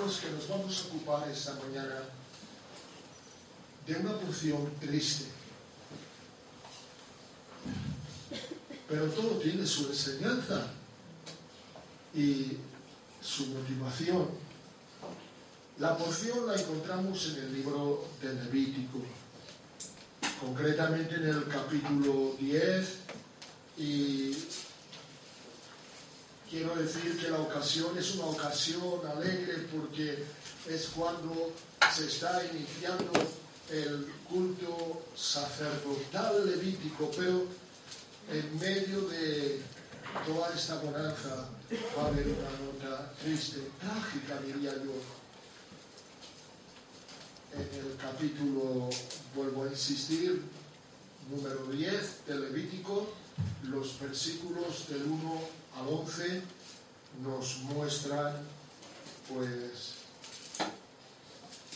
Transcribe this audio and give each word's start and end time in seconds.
Los 0.00 0.16
que 0.16 0.30
nos 0.30 0.48
vamos 0.48 0.78
a 0.78 0.88
ocupar 0.88 1.28
esta 1.28 1.54
mañana 1.54 2.00
de 3.86 3.96
una 3.96 4.18
porción 4.18 4.70
triste. 4.80 5.26
Pero 8.88 9.06
todo 9.10 9.38
tiene 9.38 9.66
su 9.66 9.88
enseñanza 9.88 10.68
y 12.14 12.56
su 13.20 13.48
motivación. 13.48 14.28
La 15.78 15.98
porción 15.98 16.46
la 16.46 16.54
encontramos 16.54 17.28
en 17.28 17.44
el 17.44 17.54
libro 17.54 18.08
de 18.22 18.32
Levítico, 18.32 19.00
concretamente 20.40 21.16
en 21.16 21.28
el 21.28 21.46
capítulo 21.46 22.36
10 22.40 22.88
y 23.76 24.34
quiero 26.50 26.74
decir 26.74 27.16
que 27.18 27.30
la 27.30 27.38
ocasión 27.38 27.96
es 27.96 28.14
una 28.16 28.26
ocasión 28.26 29.00
alegre 29.16 29.68
porque 29.72 30.24
es 30.68 30.88
cuando 30.88 31.52
se 31.94 32.06
está 32.06 32.42
iniciando 32.52 33.12
el 33.70 34.06
culto 34.28 35.02
sacerdotal 35.16 36.44
levítico, 36.50 37.10
pero 37.16 37.46
en 38.32 38.58
medio 38.58 39.02
de 39.08 39.60
toda 40.26 40.52
esta 40.54 40.80
bonanza 40.80 41.48
va 41.96 42.02
a 42.02 42.06
haber 42.08 42.26
una 42.26 42.50
nota 42.64 43.12
triste, 43.22 43.60
trágica 43.78 44.40
diría 44.44 44.72
yo. 44.72 44.94
En 47.52 47.86
el 47.86 47.96
capítulo, 47.96 48.90
vuelvo 49.34 49.64
a 49.64 49.68
insistir, 49.68 50.42
número 51.30 51.66
10 51.66 52.26
del 52.26 52.42
Levítico, 52.42 53.12
los 53.80 53.98
versículos 53.98 54.88
del 54.90 55.04
1 55.04 55.40
al 55.80 55.88
11 55.88 56.42
nos 57.24 57.56
muestran 57.74 58.34
pues 59.26 59.94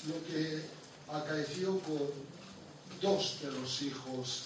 lo 0.07 0.23
que 0.27 0.65
acaeció 1.11 1.79
con 1.81 2.11
dos 3.01 3.39
de 3.41 3.53
los 3.53 3.83
hijos 3.83 4.43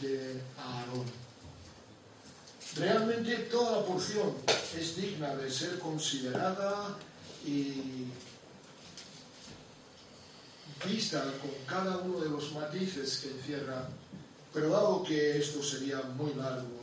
de 0.00 0.40
Aarón. 0.56 1.04
Realmente 2.76 3.36
toda 3.50 3.80
la 3.80 3.86
porción 3.86 4.32
es 4.78 4.96
digna 4.96 5.36
de 5.36 5.50
ser 5.50 5.78
considerada 5.78 6.96
y 7.44 8.06
vista 10.86 11.22
con 11.42 11.50
cada 11.66 11.98
uno 11.98 12.20
de 12.20 12.30
los 12.30 12.52
matices 12.52 13.18
que 13.18 13.30
encierra, 13.30 13.88
pero 14.54 14.70
dado 14.70 15.02
que 15.02 15.38
esto 15.38 15.62
sería 15.62 16.00
muy 16.16 16.32
largo, 16.34 16.77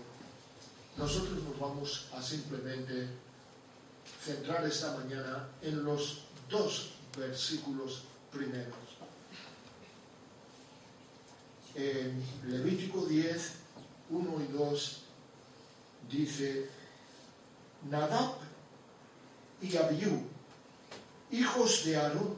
nosotros 0.98 1.44
nos 1.44 1.60
vamos 1.60 2.08
a 2.14 2.22
simplemente 2.22 3.08
centrar 4.24 4.66
esta 4.66 4.96
mañana 4.96 5.50
en 5.62 5.84
los 5.84 6.22
dos 6.50 6.92
versículos 7.18 8.04
primeros. 8.32 8.76
En 11.76 12.24
Levítico 12.48 13.06
10, 13.06 13.52
1 14.10 14.44
y 14.50 14.54
2 14.54 15.02
dice, 16.10 16.70
Nadab 17.90 18.36
y 19.62 19.76
Abiú, 19.76 20.24
hijos 21.32 21.84
de 21.84 21.98
Aarón, 21.98 22.36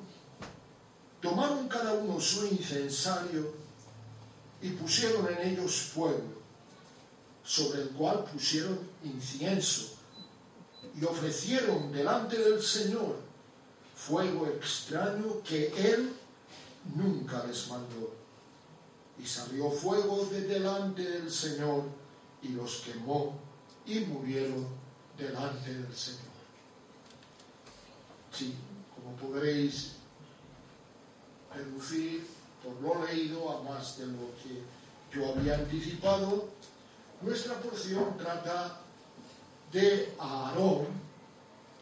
tomaron 1.22 1.68
cada 1.68 1.94
uno 1.94 2.20
su 2.20 2.48
incensario 2.48 3.54
y 4.62 4.72
pusieron 4.72 5.28
en 5.28 5.50
ellos 5.50 5.76
fuego 5.94 6.37
sobre 7.48 7.82
el 7.84 7.90
cual 7.92 8.26
pusieron 8.26 8.78
incienso 9.06 9.96
y 11.00 11.06
ofrecieron 11.06 11.94
delante 11.94 12.38
del 12.38 12.62
Señor 12.62 13.16
fuego 13.96 14.48
extraño 14.48 15.42
que 15.44 15.68
Él 15.78 16.12
nunca 16.94 17.46
les 17.46 17.70
mandó. 17.70 18.14
Y 19.18 19.26
salió 19.26 19.72
fuego 19.72 20.26
de 20.26 20.42
delante 20.42 21.02
del 21.02 21.32
Señor 21.32 21.84
y 22.42 22.50
los 22.50 22.82
quemó 22.82 23.34
y 23.86 24.02
murieron 24.02 24.68
delante 25.18 25.74
del 25.74 25.96
Señor. 25.96 26.22
Sí, 28.32 28.54
como 28.94 29.16
podréis 29.16 29.94
reducir 31.56 32.28
por 32.62 32.82
lo 32.82 33.06
leído 33.06 33.50
a 33.50 33.64
más 33.64 33.98
de 33.98 34.08
lo 34.08 34.32
que 34.44 34.62
yo 35.18 35.34
había 35.34 35.56
anticipado, 35.56 36.50
nuestra 37.22 37.56
porción 37.56 38.18
trata 38.18 38.80
de 39.72 40.14
Aarón, 40.20 40.88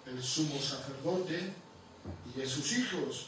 el 0.05 0.21
sumo 0.23 0.59
sacerdote, 0.59 1.53
y 2.25 2.39
de 2.39 2.47
sus 2.47 2.71
hijos. 2.73 3.27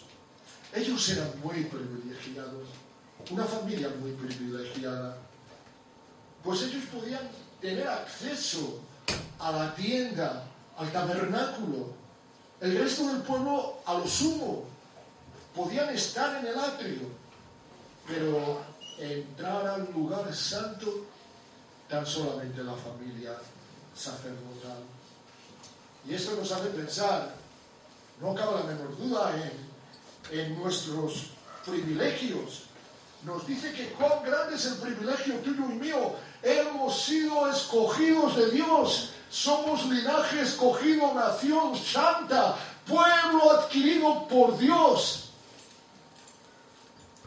Ellos 0.73 1.09
eran 1.09 1.31
muy 1.43 1.63
privilegiados, 1.65 2.67
una 3.31 3.45
familia 3.45 3.89
muy 3.99 4.11
privilegiada, 4.11 5.17
pues 6.43 6.61
ellos 6.63 6.83
podían 6.93 7.27
tener 7.61 7.87
acceso 7.87 8.79
a 9.39 9.51
la 9.51 9.75
tienda, 9.75 10.45
al 10.77 10.91
tabernáculo. 10.91 11.93
El 12.61 12.77
resto 12.77 13.07
del 13.07 13.21
pueblo, 13.21 13.79
a 13.85 13.95
lo 13.95 14.07
sumo, 14.07 14.65
podían 15.55 15.89
estar 15.89 16.37
en 16.37 16.47
el 16.47 16.59
atrio, 16.59 17.01
pero 18.07 18.61
entrar 18.99 19.67
al 19.67 19.91
lugar 19.93 20.33
santo 20.33 21.05
tan 21.89 22.05
solamente 22.05 22.63
la 22.63 22.73
familia 22.73 23.37
sacerdotal. 23.95 24.83
Y 26.05 26.13
esto 26.13 26.35
nos 26.35 26.51
hace 26.51 26.69
pensar, 26.69 27.35
no 28.21 28.33
cabe 28.33 28.59
la 28.59 28.63
menor 28.63 28.97
duda 28.97 29.33
en, 30.31 30.39
en 30.39 30.59
nuestros 30.61 31.31
privilegios. 31.65 32.63
Nos 33.23 33.45
dice 33.47 33.73
que 33.73 33.89
cuán 33.93 34.23
grande 34.23 34.55
es 34.55 34.65
el 34.65 34.75
privilegio 34.75 35.35
tuyo 35.39 35.65
y 35.69 35.73
mío. 35.73 36.15
Hemos 36.43 37.01
sido 37.01 37.49
escogidos 37.49 38.37
de 38.37 38.51
Dios. 38.51 39.11
Somos 39.29 39.85
linaje 39.85 40.41
escogido, 40.41 41.13
nación 41.13 41.75
santa, 41.75 42.55
pueblo 42.85 43.51
adquirido 43.59 44.27
por 44.27 44.57
Dios. 44.57 45.31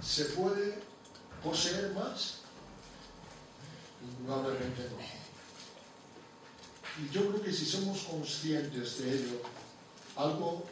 ¿Se 0.03 0.25
puede 0.27 0.81
poseer 1.45 1.93
más? 1.93 2.40
Indudablemente 4.03 4.89
no. 4.91 5.21
Y 7.01 7.09
yo 7.11 7.29
creo 7.29 7.43
que 7.43 7.53
si 7.53 7.65
somos 7.65 8.01
conscientes 8.03 8.99
de 8.99 9.15
ello, 9.15 9.43
algo 10.17 10.65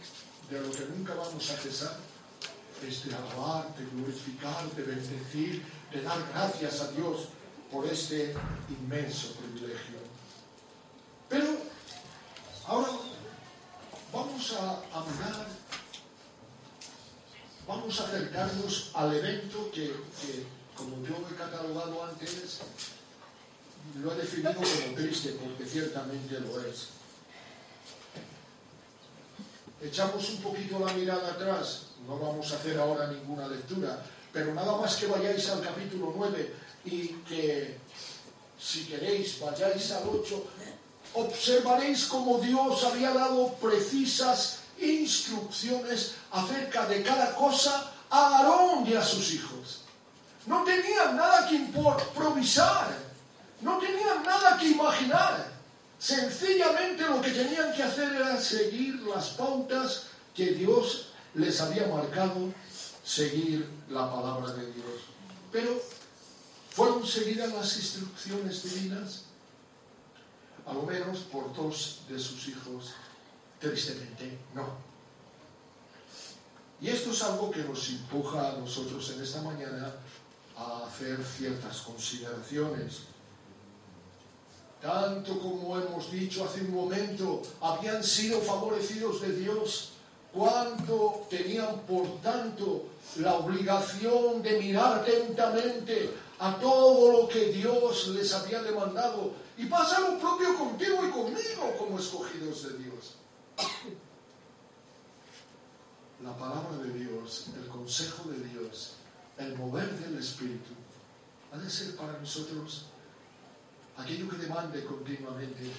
de 0.51 0.61
lo 0.61 0.71
que 0.71 0.85
nunca 0.87 1.15
vamos 1.15 1.51
a 1.51 1.57
cesar 1.57 1.97
es 2.87 3.05
de 3.05 3.15
alabar, 3.15 3.75
de 3.77 3.85
glorificar, 3.87 4.71
de 4.73 4.83
bendecir, 4.83 5.65
de 5.93 6.03
dar 6.03 6.19
gracias 6.33 6.81
a 6.81 6.93
Dios 6.93 7.29
por 7.71 7.87
este 7.87 8.35
inmenso 8.69 9.35
privilegio. 9.35 9.99
Pero 11.29 11.47
ahora 12.67 12.89
vamos 14.13 14.53
a, 14.53 15.01
mirar, 15.05 15.47
vamos 17.67 18.01
a 18.01 18.05
acercarnos 18.05 18.91
al 18.95 19.15
evento 19.17 19.71
que, 19.73 19.87
que, 19.87 20.47
como 20.75 21.05
yo 21.07 21.17
he 21.31 21.35
catalogado 21.35 22.05
antes, 22.05 22.61
lo 23.97 24.13
he 24.13 24.17
definido 24.17 24.55
como 24.55 24.95
triste, 24.95 25.31
porque 25.43 25.65
ciertamente 25.65 26.41
lo 26.41 26.61
es. 26.61 26.89
Echamos 29.83 30.29
un 30.31 30.39
poquito 30.39 30.79
la 30.79 30.93
mirada 30.93 31.33
atrás, 31.33 31.83
no 32.07 32.19
vamos 32.19 32.53
a 32.53 32.57
hacer 32.57 32.79
ahora 32.79 33.09
ninguna 33.09 33.49
lectura, 33.49 34.03
pero 34.33 34.53
nada 34.55 34.77
más 34.77 34.97
que 34.97 35.07
vayáis 35.07 35.49
al 35.51 35.63
capítulo 35.63 36.13
9 36.17 36.55
y 36.85 37.09
que, 37.29 37.79
si 38.59 38.87
queréis, 38.87 39.41
vayáis 39.41 39.93
al 39.93 40.09
8, 40.09 40.45
observaréis 41.15 42.07
cómo 42.07 42.39
Dios 42.39 42.85
había 42.85 43.13
dado 43.13 43.55
precisas 43.55 44.61
instrucciones 44.81 46.15
acerca 46.31 46.87
de 46.87 47.03
cada 47.03 47.35
cosa 47.35 47.93
a 48.11 48.39
Aarón 48.39 48.87
y 48.87 48.95
a 48.95 49.03
sus 49.03 49.33
hijos. 49.33 49.83
No 50.47 50.65
tenían 50.65 51.17
nada 51.17 51.49
que 51.49 51.57
improvisar 51.57 53.08
no 53.61 53.79
tenían 53.79 54.23
nada 54.25 54.59
que 54.59 54.69
imaginar. 54.69 55.53
Sencillamente 55.99 57.05
lo 57.07 57.21
que 57.21 57.31
tenían 57.31 57.73
que 57.75 57.83
hacer 57.83 58.15
era 58.15 58.41
seguir 58.41 58.95
las 59.03 59.31
pautas 59.31 60.07
que 60.35 60.53
Dios 60.53 61.09
les 61.35 61.61
había 61.61 61.87
marcado 61.89 62.53
seguir 63.05 63.69
la 63.89 64.11
palabra 64.13 64.53
de 64.53 64.73
Dios. 64.73 65.01
Pero, 65.51 65.81
¿fueron 66.71 67.07
seguidas 67.07 67.53
las 67.53 67.77
instrucciones 67.77 68.63
divinas? 68.63 69.25
A 70.67 70.75
lo 70.75 70.83
menos 70.83 71.21
por 71.21 71.55
dos 71.55 72.01
de 72.09 72.19
sus 72.19 72.49
hijos, 72.49 72.93
tristemente 73.59 74.39
no. 74.55 74.89
Y 76.81 76.89
esto 76.89 77.11
es 77.11 77.23
algo 77.23 77.51
que 77.51 77.65
nos 77.65 77.89
empuja 77.89 78.51
a 78.51 78.53
nosotros 78.53 79.11
en 79.11 79.23
esta 79.23 79.43
mañana 79.43 79.95
a 80.57 80.87
hacer 80.87 81.19
ciertas 81.25 81.79
consideraciones. 81.79 83.01
Tanto 84.81 85.39
como 85.41 85.77
hemos 85.79 86.11
dicho 86.11 86.45
hace 86.45 86.61
un 86.61 86.73
momento, 86.73 87.43
habían 87.61 88.03
sido 88.05 88.41
favorecidos 88.41 89.21
de 89.23 89.33
Dios, 89.33 89.93
cuánto 90.33 91.27
tenían 91.29 91.81
por 91.81 92.21
tanto 92.21 92.85
la 93.17 93.35
obligación 93.35 94.41
de 94.43 94.59
mirar 94.61 95.01
atentamente 95.01 96.11
a 96.39 96.57
todo 96.59 97.23
lo 97.23 97.29
que 97.29 97.47
Dios 97.47 98.09
les 98.09 98.33
había 98.33 98.63
demandado. 98.63 99.33
Y 99.57 99.67
pasa 99.67 99.99
lo 100.01 100.19
propio 100.19 100.57
contigo 100.57 101.05
y 101.05 101.11
conmigo 101.11 101.77
como 101.77 101.99
escogidos 101.99 102.63
de 102.65 102.79
Dios. 102.79 103.17
La 106.23 106.37
palabra 106.37 106.77
de 106.83 106.93
Dios, 106.93 107.47
el 107.57 107.69
consejo 107.69 108.29
de 108.29 108.43
Dios, 108.49 108.95
el 109.37 109.57
mover 109.57 109.89
del 110.01 110.19
Espíritu, 110.19 110.73
ha 111.53 111.59
de 111.59 111.71
ser 111.71 111.95
para 111.95 112.19
nosotros 112.19 112.87
aquello 113.99 114.29
que 114.31 114.37
demande 114.37 114.85
continuamente 114.85 115.71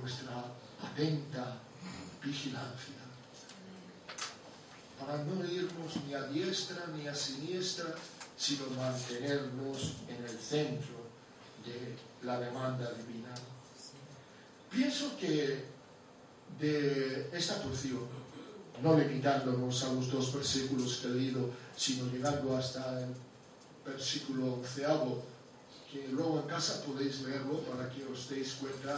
nuestra 0.00 0.44
atenta 0.82 1.60
vigilancia 2.22 3.00
para 4.98 5.24
no 5.24 5.44
irnos 5.44 5.96
ni 6.06 6.14
a 6.14 6.22
diestra 6.28 6.86
ni 6.88 7.08
a 7.08 7.14
siniestra, 7.14 7.94
sino 8.36 8.68
mantenernos 8.76 9.96
en 10.08 10.24
el 10.24 10.38
centro 10.38 11.08
de 11.64 11.96
la 12.22 12.38
demanda 12.38 12.92
divina. 12.92 13.32
Pienso 14.70 15.16
que 15.16 15.64
de 16.58 17.30
esta 17.32 17.62
porción, 17.62 18.06
no 18.82 18.98
limitándonos 18.98 19.84
a 19.84 19.92
los 19.92 20.10
dos 20.10 20.34
versículos 20.34 20.98
que 20.98 21.08
he 21.08 21.10
leído, 21.10 21.50
sino 21.76 22.10
llegando 22.12 22.56
hasta 22.56 23.00
el 23.00 23.14
versículo 23.84 24.54
onceavo, 24.54 25.22
que 25.90 26.08
luego 26.08 26.40
en 26.40 26.46
casa 26.46 26.84
podéis 26.84 27.20
leerlo 27.22 27.60
para 27.60 27.90
que 27.90 28.04
os 28.06 28.28
deis 28.28 28.54
cuenta 28.54 28.96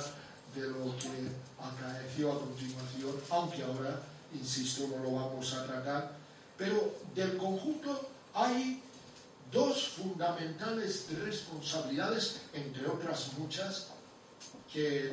de 0.55 0.69
lo 0.69 0.97
que 0.99 1.33
acaeció 1.59 2.33
a 2.33 2.41
continuación, 2.41 3.17
aunque 3.31 3.63
ahora 3.63 4.03
insisto, 4.35 4.89
no 4.89 5.03
lo 5.03 5.13
vamos 5.13 5.53
a 5.55 5.67
tratar, 5.67 6.13
pero 6.57 6.97
del 7.15 7.37
conjunto 7.37 8.09
hay 8.35 8.83
dos 9.51 9.89
fundamentales 9.89 11.07
responsabilidades, 11.25 12.41
entre 12.53 12.87
otras 12.87 13.33
muchas, 13.39 13.89
que 14.73 15.13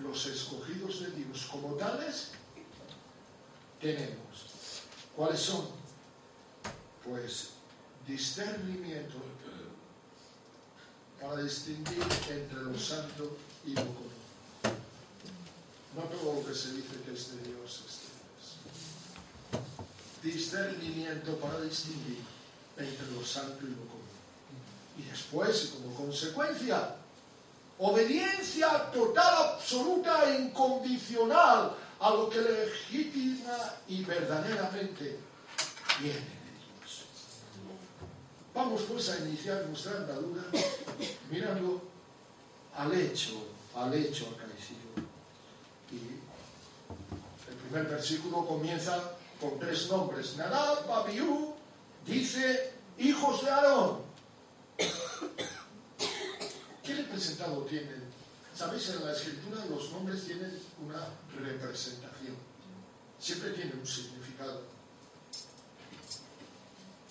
los 0.00 0.26
escogidos 0.26 1.00
de 1.00 1.10
Dios 1.12 1.48
como 1.50 1.74
tales 1.74 2.30
tenemos. 3.80 4.84
¿Cuáles 5.14 5.40
son? 5.40 5.66
Pues 7.04 7.50
discernimiento 8.06 9.18
para 11.20 11.42
distinguir 11.42 12.02
entre 12.28 12.62
lo 12.62 12.78
santo 12.78 13.36
y 13.64 13.70
lo 13.70 13.82
común. 13.82 14.10
No 15.94 16.02
todo 16.02 16.34
lo 16.34 16.46
que 16.46 16.54
se 16.54 16.72
dice 16.72 17.02
que 17.04 17.12
es 17.12 17.36
de 17.36 17.42
Dios 17.48 17.82
es 17.86 18.00
discernimiento 20.22 21.36
para 21.36 21.60
distinguir 21.60 22.18
entre 22.76 23.06
lo 23.12 23.24
santo 23.24 23.66
y 23.66 23.70
lo 23.70 23.86
común. 23.88 24.00
Y 24.98 25.02
después, 25.02 25.72
como 25.74 25.94
consecuencia, 25.94 26.96
obediencia 27.78 28.90
total, 28.92 29.54
absoluta 29.54 30.30
e 30.30 30.42
incondicional 30.42 31.74
a 32.00 32.10
lo 32.10 32.28
que 32.28 32.40
legítima 32.40 33.74
y 33.88 34.04
verdaderamente 34.04 35.18
viene 36.00 36.18
de 36.18 36.20
Dios. 36.20 36.39
Vamos 38.60 38.82
pues 38.82 39.08
a 39.08 39.18
iniciar 39.20 39.64
nuestra 39.68 39.96
andadura 39.96 40.42
mirando 41.30 41.80
al 42.76 42.92
hecho, 42.92 43.32
al 43.74 43.94
hecho 43.94 44.26
acaecido. 44.36 45.00
Y 45.90 46.20
el 47.50 47.56
primer 47.56 47.86
versículo 47.88 48.46
comienza 48.46 49.12
con 49.40 49.58
tres 49.58 49.88
nombres. 49.88 50.36
Nadab, 50.36 50.92
Abiú, 50.92 51.54
dice 52.04 52.74
hijos 52.98 53.42
de 53.42 53.50
Aarón. 53.50 54.02
¿Qué 56.84 56.94
representado 56.96 57.62
tienen? 57.62 58.02
Sabéis, 58.54 58.90
en 58.90 59.06
la 59.06 59.12
escritura 59.12 59.64
los 59.70 59.90
nombres 59.90 60.26
tienen 60.26 60.52
una 60.84 61.08
representación. 61.34 62.36
Siempre 63.18 63.52
tienen 63.52 63.78
un 63.80 63.86
significado. 63.86 64.79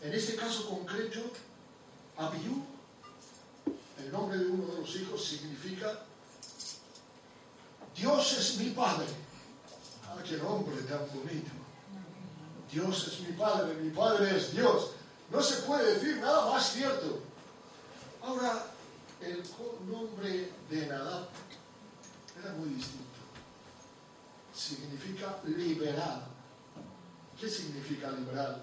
En 0.01 0.13
este 0.13 0.35
caso 0.35 0.69
concreto, 0.69 1.19
Abiú, 2.17 2.63
el 3.97 4.11
nombre 4.11 4.37
de 4.37 4.45
uno 4.45 4.73
de 4.73 4.81
los 4.81 4.95
hijos, 4.95 5.25
significa 5.25 6.05
Dios 7.95 8.37
es 8.37 8.57
mi 8.57 8.69
Padre. 8.69 9.07
Ah, 10.05 10.21
qué 10.27 10.37
nombre 10.37 10.81
tan 10.83 11.05
bonito. 11.13 11.51
Dios 12.71 13.07
es 13.07 13.19
mi 13.27 13.33
Padre, 13.33 13.73
mi 13.75 13.89
Padre 13.89 14.37
es 14.37 14.53
Dios. 14.53 14.91
No 15.31 15.41
se 15.41 15.63
puede 15.63 15.95
decir 15.95 16.17
nada 16.17 16.49
más 16.49 16.71
cierto. 16.71 17.21
Ahora, 18.21 18.67
el 19.21 19.43
nombre 19.85 20.51
de 20.69 20.87
Nadab 20.87 21.27
era 22.41 22.53
muy 22.53 22.69
distinto. 22.69 23.05
Significa 24.55 25.39
liberal. 25.45 26.25
¿Qué 27.39 27.49
significa 27.49 28.11
liberal? 28.11 28.61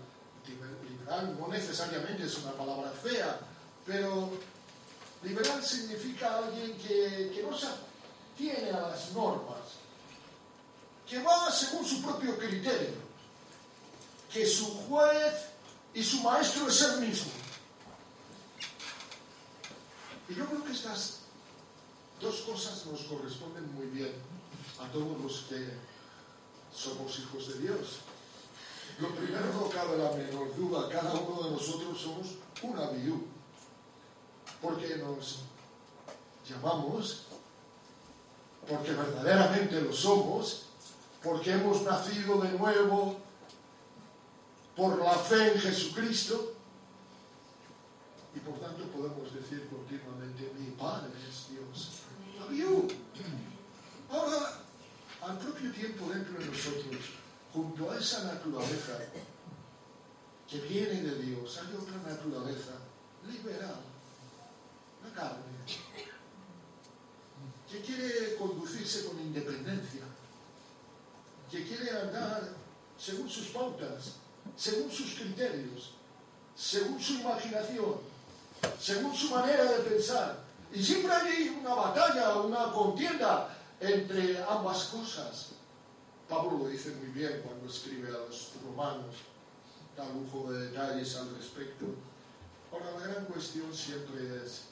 Liberal 0.48 1.37
no 1.38 1.48
necesariamente 1.48 2.25
es 2.25 2.38
una 2.38 2.52
palabra 2.52 2.90
fea, 2.90 3.38
pero 3.84 4.31
liberal 5.22 5.62
significa 5.64 6.38
alguien 6.38 6.76
que, 6.78 7.32
que 7.34 7.43
no 7.43 7.56
se 7.56 7.66
tiene 8.37 8.70
a 8.70 8.88
las 8.88 9.12
normas, 9.12 9.78
que 11.08 11.22
va 11.22 11.50
según 11.50 11.84
su 11.84 12.02
propio 12.02 12.37
criterio 12.38 13.06
que 14.37 14.46
su 14.46 14.66
juez 14.87 15.47
y 15.94 16.02
su 16.02 16.20
maestro 16.20 16.68
es 16.68 16.82
el 16.82 17.00
mismo. 17.00 17.32
Y 20.28 20.35
yo 20.35 20.47
creo 20.47 20.64
que 20.64 20.73
estas 20.73 21.20
dos 22.20 22.40
cosas 22.42 22.85
nos 22.87 23.00
corresponden 23.02 23.73
muy 23.75 23.87
bien 23.87 24.12
a 24.78 24.92
todos 24.92 25.18
los 25.23 25.47
que 25.49 25.73
somos 26.75 27.18
hijos 27.18 27.49
de 27.49 27.61
Dios. 27.61 28.00
Lo 28.98 29.08
primero 29.14 29.52
no 29.52 29.68
cabe 29.68 29.98
la 29.98 30.10
menor 30.12 30.56
duda, 30.56 30.88
cada 30.88 31.12
uno 31.12 31.42
de 31.42 31.50
nosotros 31.50 32.00
somos 32.00 32.28
un 32.62 32.78
abiú, 32.78 33.26
porque 34.62 34.96
nos 34.96 35.40
llamamos, 36.48 37.26
porque 38.66 38.92
verdaderamente 38.92 39.82
lo 39.82 39.92
somos, 39.92 40.66
porque 41.22 41.52
hemos 41.52 41.82
nacido 41.82 42.40
de 42.40 42.52
nuevo 42.52 43.16
por 44.74 44.98
la 44.98 45.12
fe 45.12 45.52
en 45.52 45.60
Jesucristo. 45.60 46.54
Y 48.34 48.38
por 48.40 48.58
tanto 48.60 48.84
podemos 48.88 49.34
decir 49.34 49.68
continuamente, 49.68 50.52
mi 50.58 50.70
Padre 50.70 51.10
es 51.28 51.48
Dios. 51.50 52.02
Ahora, 54.10 54.60
al 55.22 55.38
propio 55.38 55.72
tiempo 55.72 56.08
dentro 56.08 56.38
de 56.38 56.46
nosotros, 56.46 57.25
junto 57.56 57.90
a 57.90 57.98
esa 57.98 58.25
naturaleza 58.25 58.98
que 60.46 60.60
viene 60.60 61.00
de 61.00 61.22
Dios, 61.22 61.58
hay 61.58 61.75
otra 61.75 61.96
naturaleza 62.06 62.72
liberal, 63.26 63.80
la 65.02 65.14
carne, 65.14 65.56
que 67.70 67.80
quiere 67.80 68.36
conducirse 68.36 69.06
con 69.06 69.18
independencia, 69.18 70.02
que 71.50 71.66
quiere 71.66 71.90
andar 71.98 72.42
según 72.98 73.28
sus 73.30 73.46
pautas, 73.46 74.16
según 74.54 74.90
sus 74.90 75.14
criterios, 75.14 75.94
según 76.54 77.00
su 77.00 77.14
imaginación, 77.14 78.00
según 78.78 79.16
su 79.16 79.30
manera 79.30 79.64
de 79.64 79.78
pensar. 79.78 80.44
Y 80.75 80.84
siempre 80.84 81.10
hay 81.10 81.58
una 81.58 81.75
batalla, 81.75 82.36
una 82.36 82.70
contienda 82.70 83.56
entre 83.80 84.44
ambas 84.44 84.84
cosas. 84.84 85.55
Pablo 86.28 86.59
lo 86.59 86.68
dice 86.68 86.90
muy 86.97 87.09
bien 87.09 87.42
cuando 87.45 87.66
escribe 87.66 88.09
a 88.09 88.18
los 88.26 88.52
romanos, 88.64 89.16
da 89.97 90.09
lujo 90.09 90.52
de 90.52 90.66
detalles 90.66 91.16
al 91.16 91.35
respecto. 91.37 91.87
Ahora, 92.73 92.99
la 92.99 93.06
gran 93.06 93.25
cuestión 93.26 93.73
siempre 93.73 94.45
es, 94.45 94.64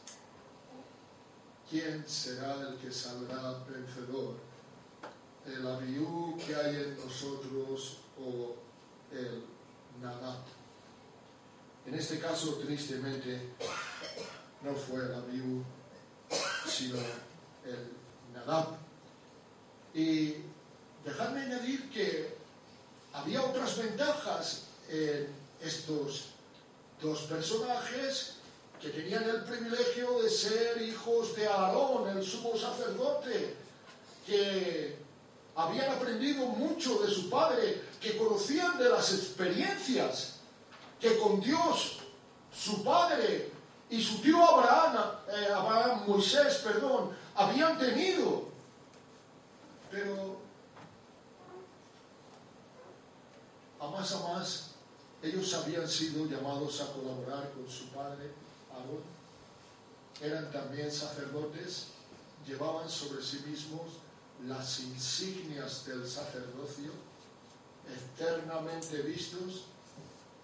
¿quién 1.71 2.05
será 2.09 2.55
el 2.69 2.77
que 2.79 2.91
saldrá 2.91 3.65
vencedor 3.69 4.35
el 5.47 5.67
Abiú 5.67 6.37
que 6.39 6.55
hay 6.55 6.77
en 6.77 6.97
nosotros 6.97 7.99
o 8.19 8.57
el 9.13 9.45
Nadab. 10.01 10.41
En 11.87 11.95
este 11.95 12.19
caso, 12.19 12.55
tristemente, 12.55 13.51
no 14.63 14.75
fue 14.75 15.05
el 15.05 15.15
Abiú, 15.15 15.63
sino 16.67 16.97
el 17.65 17.93
Nadab. 18.33 18.77
Y 19.93 20.37
dejadme 21.05 21.43
añadir 21.43 21.91
que 21.91 22.35
había 23.13 23.43
otras 23.43 23.77
ventajas 23.77 24.63
en 24.89 25.29
estos 25.61 26.27
dos 27.01 27.21
personajes 27.23 28.35
que 28.81 28.91
tenían 28.91 29.25
el 29.25 29.45
privilegio 29.45 30.23
de 30.23 30.31
ser 30.31 30.83
hijos 30.83 31.35
de 31.37 31.47
Aarón, 31.47 32.17
el 32.17 32.25
sumo 32.25 32.57
sacerdote, 32.57 33.55
que 34.27 34.97
habían 35.55 35.91
aprendido 35.93 36.47
mucho 36.47 36.99
de 36.99 37.11
su 37.11 37.31
padre, 37.31 37.83
que 38.01 38.17
conocían 38.17 38.77
de 38.79 38.89
las 38.89 39.13
experiencias 39.13 40.35
que 41.01 41.19
con 41.19 41.41
Dios, 41.41 41.99
su 42.53 42.83
padre 42.83 43.51
y 43.91 44.03
su 44.03 44.21
tío 44.21 44.43
Abraham, 44.43 45.13
eh, 45.29 45.53
Abraham 45.53 46.05
Moisés, 46.07 46.57
perdón, 46.65 47.17
habían 47.35 47.79
tenido. 47.79 48.49
Pero 49.91 50.44
a 53.85 53.91
más 53.91 54.13
a 54.13 54.29
más, 54.29 54.71
ellos 55.23 55.55
habían 55.55 55.89
sido 55.89 56.27
llamados 56.27 56.81
a 56.81 56.93
colaborar 56.93 57.51
con 57.53 57.69
su 57.69 57.87
padre, 57.89 58.31
Aarón. 58.73 59.03
Eran 60.21 60.51
también 60.51 60.91
sacerdotes, 60.91 61.89
llevaban 62.47 62.89
sobre 62.89 63.23
sí 63.23 63.43
mismos 63.47 63.83
las 64.47 64.81
insignias 64.81 65.87
del 65.87 66.07
sacerdocio, 66.07 66.93
eternamente 67.89 69.03
vistos, 69.03 69.65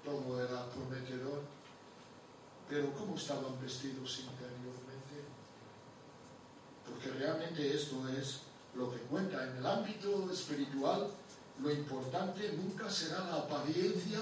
todo 0.04 0.42
era 0.42 0.66
prometedor, 0.70 1.42
pero 2.68 2.92
¿cómo 2.94 3.16
estaban 3.16 3.60
vestidos 3.60 4.20
interiormente? 4.20 5.24
Porque 6.86 7.10
realmente 7.10 7.74
esto 7.74 8.08
es 8.08 8.40
lo 8.74 8.90
que 8.90 8.98
cuenta. 8.98 9.42
En 9.44 9.56
el 9.58 9.66
ámbito 9.66 10.30
espiritual, 10.30 11.10
lo 11.58 11.70
importante 11.70 12.52
nunca 12.52 12.90
será 12.90 13.24
la 13.24 13.36
apariencia, 13.36 14.20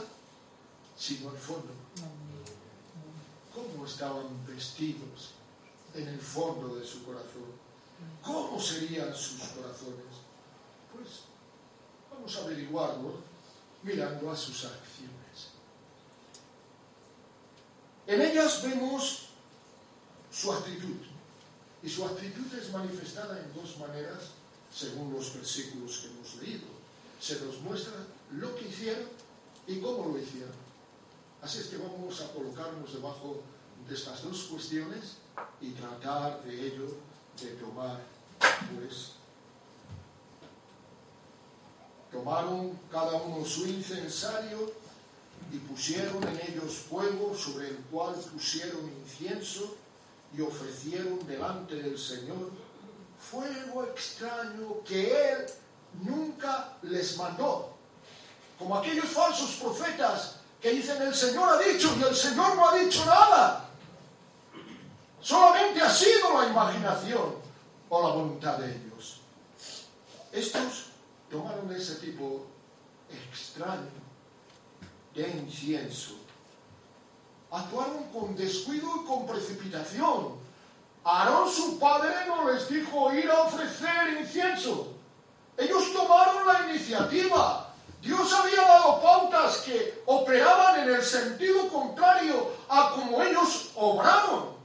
sino 0.97 1.31
el 1.31 1.39
fondo. 1.39 1.73
¿Cómo 3.55 3.87
estaban 3.87 4.47
vestidos 4.47 5.31
en 5.95 6.09
el 6.09 6.21
fondo 6.21 6.77
de 6.77 6.87
su 6.87 7.05
corazón? 7.05 7.53
¿Cómo 8.23 8.61
serían 8.61 9.15
sus 9.15 9.41
corazones? 9.49 10.23
Pues 10.93 11.21
vamos 12.11 12.37
a 12.37 12.45
averiguarlo 12.45 13.15
mirando 13.83 14.31
a 14.31 14.37
sus 14.37 14.65
acciones. 14.65 15.19
En 18.07 18.23
ellas 18.23 18.63
vemos 18.63 19.29
su 20.33 20.53
actitud. 20.53 20.97
Y 21.83 21.89
su 21.89 22.05
actitud 22.05 22.53
es 22.55 22.73
manifestada 22.73 23.39
en 23.39 23.55
dos 23.55 23.79
maneras 23.79 24.31
según 24.75 25.13
los 25.13 25.35
versículos 25.35 25.99
que 25.99 26.07
hemos 26.09 26.35
leído. 26.43 26.78
Se 27.21 27.41
nos 27.45 27.61
muestra 27.61 27.95
lo 28.33 28.55
que 28.55 28.69
hicieron 28.69 29.09
y 29.67 29.81
cómo 29.81 30.09
lo 30.09 30.19
hicieron. 30.19 30.53
Así 31.43 31.59
es 31.59 31.67
que 31.67 31.77
vamos 31.77 32.21
a 32.21 32.33
colocarnos 32.33 32.93
debajo 32.93 33.43
de 33.89 33.95
estas 33.95 34.23
dos 34.23 34.45
cuestiones 34.45 35.17
y 35.61 35.71
tratar 35.71 36.43
de 36.45 36.67
ello 36.67 36.87
de 37.41 37.51
tomar, 37.53 38.01
pues, 38.77 39.13
tomaron 42.11 42.79
cada 42.91 43.13
uno 43.23 43.45
su 43.45 43.67
incensario 43.67 44.73
y 45.53 45.59
pusieron 45.59 46.23
en 46.25 46.41
ellos 46.41 46.75
fuego 46.89 47.35
sobre 47.37 47.69
el 47.69 47.77
cual 47.91 48.15
pusieron 48.33 48.91
incienso 49.05 49.77
y 50.37 50.41
ofrecieron 50.41 51.27
delante 51.27 51.77
del 51.77 51.99
Señor 51.99 52.51
fuego 53.19 53.85
extraño 53.85 54.83
que 54.85 55.33
Él 55.33 55.47
nunca 56.03 56.77
les 56.83 57.17
mandó. 57.17 57.75
Como 58.59 58.77
aquellos 58.77 59.07
falsos 59.07 59.53
profetas 59.63 60.37
que 60.61 60.71
dicen 60.71 61.01
el 61.03 61.15
Señor 61.15 61.49
ha 61.49 61.59
dicho 61.59 61.95
y 61.99 62.03
el 62.03 62.15
Señor 62.15 62.57
no 62.57 62.69
ha 62.69 62.75
dicho 62.75 63.05
nada. 63.05 63.69
Solamente 65.21 65.81
ha 65.81 65.91
sido 65.91 66.41
la 66.41 66.49
imaginación 66.49 67.37
o 67.89 68.03
la 68.03 68.15
voluntad 68.15 68.59
de 68.59 68.75
ellos. 68.75 69.21
Estos 70.33 70.87
tomaron 71.31 71.71
ese 71.73 71.97
tipo 71.97 72.47
extraño 73.11 73.91
de 75.15 75.29
incienso. 75.29 76.15
Actuaron 77.51 78.05
con 78.13 78.37
descuido 78.37 78.89
y 79.03 79.07
con 79.07 79.27
precipitación. 79.27 80.37
Aarón, 81.05 81.51
su 81.51 81.79
padre, 81.79 82.27
no 82.27 82.51
les 82.51 82.69
dijo 82.69 83.13
ir 83.15 83.31
a 83.31 83.43
ofrecer 83.43 84.19
incienso. 84.21 84.98
Ellos 85.59 85.93
tomaron 85.93 86.47
la 86.47 86.71
iniciativa. 86.71 87.75
Dios 88.01 88.33
había 88.33 88.63
dado 88.63 89.03
pautas 89.03 89.59
que 89.59 90.03
operaban 90.07 90.81
en 90.81 90.95
el 90.95 91.03
sentido 91.03 91.69
contrario 91.69 92.53
a 92.69 92.93
como 92.93 93.21
ellos 93.21 93.73
obraron. 93.75 94.57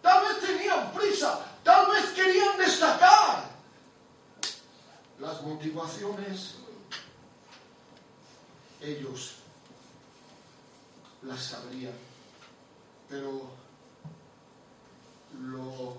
Tal 0.00 0.24
vez 0.26 0.40
tenían 0.40 0.90
prisa, 0.92 1.38
tal 1.62 1.90
vez 1.90 2.06
querían 2.12 2.56
destacar. 2.56 3.44
Las 5.18 5.42
motivaciones, 5.42 6.54
ellos 8.80 9.34
las 11.22 11.42
sabrían, 11.42 11.94
pero 13.08 13.42
lo 15.40 15.98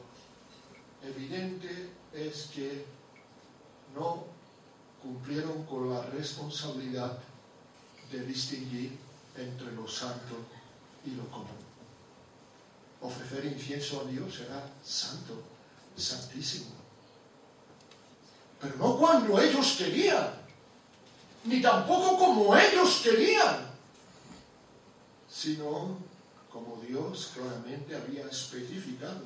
evidente 1.04 1.92
es 2.14 2.50
que 2.54 2.97
no 3.98 4.26
cumplieron 5.02 5.64
con 5.66 5.90
la 5.90 6.02
responsabilidad 6.04 7.18
de 8.12 8.26
distinguir 8.26 8.98
entre 9.36 9.72
lo 9.74 9.88
santo 9.88 10.36
y 11.06 11.12
lo 11.12 11.28
común 11.30 11.68
ofrecer 13.02 13.46
incienso 13.46 14.02
a 14.02 14.10
Dios 14.10 14.40
era 14.40 14.70
santo, 14.84 15.44
santísimo. 15.96 16.72
Pero 18.60 18.76
no 18.78 18.98
cuando 18.98 19.40
ellos 19.40 19.76
querían, 19.78 20.34
ni 21.46 21.62
tampoco 21.62 22.18
como 22.18 22.58
ellos 22.58 23.02
querían, 23.04 23.70
sino 25.30 25.98
como 26.52 26.82
Dios 26.82 27.32
claramente 27.36 27.96
había 27.96 28.26
especificado 28.26 29.26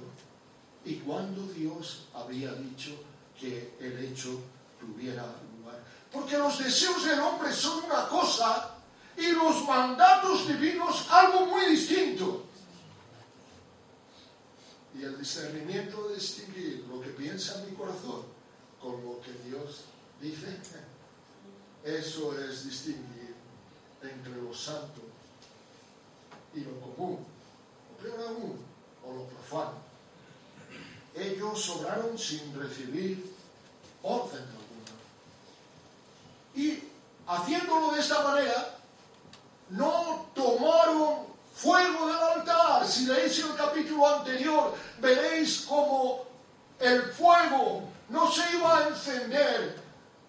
y 0.84 0.96
cuando 0.96 1.44
Dios 1.54 2.08
había 2.14 2.54
dicho 2.54 2.92
que 3.40 3.76
el 3.80 4.04
hecho 4.04 4.42
tuviera 4.82 5.24
lugar. 5.58 5.80
Porque 6.12 6.38
los 6.38 6.60
deseos 6.60 7.06
del 7.06 7.20
hombre 7.20 7.54
son 7.54 7.86
una 7.86 8.08
cosa 8.10 8.76
y 9.16 9.32
los 9.32 9.66
mandatos 9.66 10.48
divinos 10.48 11.08
algo 11.10 11.46
muy 11.46 11.66
distinto 11.68 12.46
y 14.94 15.04
el 15.04 15.18
discernimiento 15.18 16.10
de 16.10 16.16
distinguir 16.16 16.86
lo 16.90 17.02
que 17.02 17.10
piensa 17.10 17.64
mi 17.70 17.76
corazón 17.76 18.24
con 18.82 19.04
lo 19.04 19.22
que 19.22 19.32
Dios 19.48 19.86
dice, 20.20 20.60
eso 21.84 22.40
es 22.40 22.66
distinguir 22.66 23.36
entre 24.02 24.36
lo 24.36 24.54
santo 24.54 25.02
y 26.54 26.62
lo 26.62 26.80
común, 26.82 27.20
o 27.20 28.02
peor 28.02 28.20
aún, 28.28 28.60
o 29.06 29.14
lo 29.14 29.26
profano. 29.26 29.78
Ellos 31.16 31.62
sobraron 31.62 32.18
sin 32.18 32.54
recibir 32.60 33.34
orden. 34.04 34.61
Y 36.56 36.80
haciéndolo 37.28 37.92
de 37.92 38.00
esta 38.02 38.22
manera, 38.24 38.78
no 39.70 40.30
tomaron 40.34 41.28
fuego 41.56 42.08
del 42.08 42.18
altar. 42.18 42.88
Si 42.88 43.06
leéis 43.06 43.40
el 43.40 43.56
capítulo 43.56 44.08
anterior, 44.08 44.74
veréis 45.00 45.62
como 45.62 46.26
el 46.80 47.04
fuego 47.14 47.84
no 48.10 48.30
se 48.30 48.42
iba 48.56 48.78
a 48.78 48.88
encender 48.90 49.80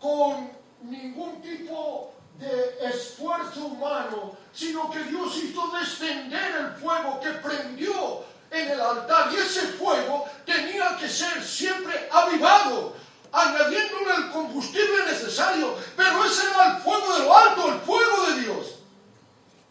con 0.00 0.50
ningún 0.82 1.40
tipo 1.42 2.12
de 2.38 2.88
esfuerzo 2.88 3.66
humano, 3.66 4.36
sino 4.52 4.90
que 4.90 5.02
Dios 5.04 5.36
hizo 5.36 5.68
descender 5.68 6.56
el 6.56 6.70
fuego 6.76 7.20
que 7.20 7.30
prendió 7.30 8.24
en 8.50 8.68
el 8.68 8.80
altar 8.80 9.32
y 9.32 9.36
ese 9.36 9.60
fuego 9.60 10.26
tenía 10.44 10.96
que 10.98 11.08
ser 11.08 11.42
siempre 11.42 12.08
avivado, 12.12 12.94
añadiéndole 13.32 14.14
el 14.16 14.30
combustible 14.30 15.06
necesario, 15.06 15.74
pero 15.96 16.24
ese 16.24 16.44
era 16.50 16.76
el 16.76 16.82
fuego 16.82 17.14
de 17.14 17.24
lo 17.24 17.36
alto, 17.36 17.72
el 17.72 17.80
fuego 17.80 18.26
de 18.26 18.40
Dios. 18.42 18.66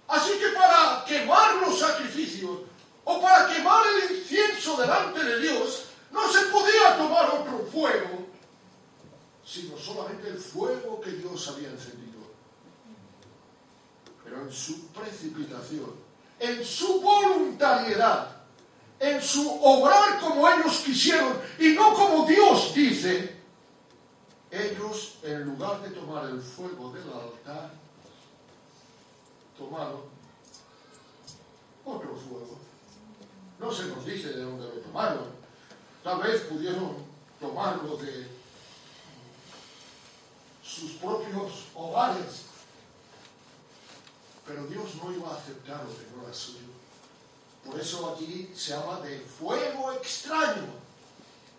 Así 0.08 0.32
que 0.40 0.50
para 0.50 1.06
quemar 1.06 1.56
los 1.58 1.80
sacrificios 1.80 2.60
o 3.04 3.22
para 3.22 3.48
quemar 3.48 3.84
el 4.04 4.18
incienso 4.18 4.76
delante 4.78 5.24
de 5.24 5.40
Dios, 5.40 5.86
no 6.12 6.28
se 6.32 6.42
podía 6.48 6.98
tomar 6.98 7.30
otro 7.30 7.66
fuego, 7.72 8.28
sino 9.46 9.78
solamente 9.78 10.28
el 10.30 10.38
fuego 10.38 11.00
que 11.00 11.12
Dios 11.12 11.48
había 11.48 11.70
encendido. 11.70 12.20
Pero 14.24 14.42
en 14.42 14.52
su 14.52 14.88
precipitación, 14.88 15.94
en 16.40 16.66
su 16.66 17.00
voluntariedad, 17.00 18.38
en 19.00 19.22
su 19.22 19.50
obrar 19.64 20.20
como 20.20 20.48
ellos 20.50 20.82
quisieron 20.86 21.40
y 21.60 21.70
no 21.70 21.94
como 21.94 22.26
Dios 22.26 22.74
dice, 22.74 23.41
ellos 24.52 25.16
en 25.24 25.44
lugar 25.44 25.82
de 25.82 25.90
tomar 25.92 26.30
el 26.30 26.42
fuego 26.42 26.92
del 26.92 27.04
altar, 27.04 27.72
tomaron 29.58 30.02
otro 31.86 32.16
fuego. 32.16 32.60
No 33.60 33.72
se 33.72 33.86
nos 33.86 34.06
dice 34.06 34.30
de 34.30 34.44
dónde 34.44 34.66
lo 34.68 34.82
tomaron. 34.82 35.26
Tal 36.04 36.22
vez 36.22 36.42
pudieron 36.42 36.96
tomarlo 37.40 37.96
de 37.98 38.28
sus 40.64 40.92
propios 40.94 41.68
hogares. 41.76 42.46
Pero 44.46 44.66
Dios 44.66 44.96
no 45.02 45.12
iba 45.14 45.30
a 45.30 45.38
aceptar 45.38 45.84
lo 45.84 45.96
que 45.96 46.12
no 46.16 46.24
era 46.24 46.34
suyo. 46.34 46.72
Por 47.66 47.80
eso 47.80 48.14
aquí 48.14 48.52
se 48.56 48.74
habla 48.74 49.00
de 49.02 49.20
fuego 49.20 49.92
extraño. 49.94 50.68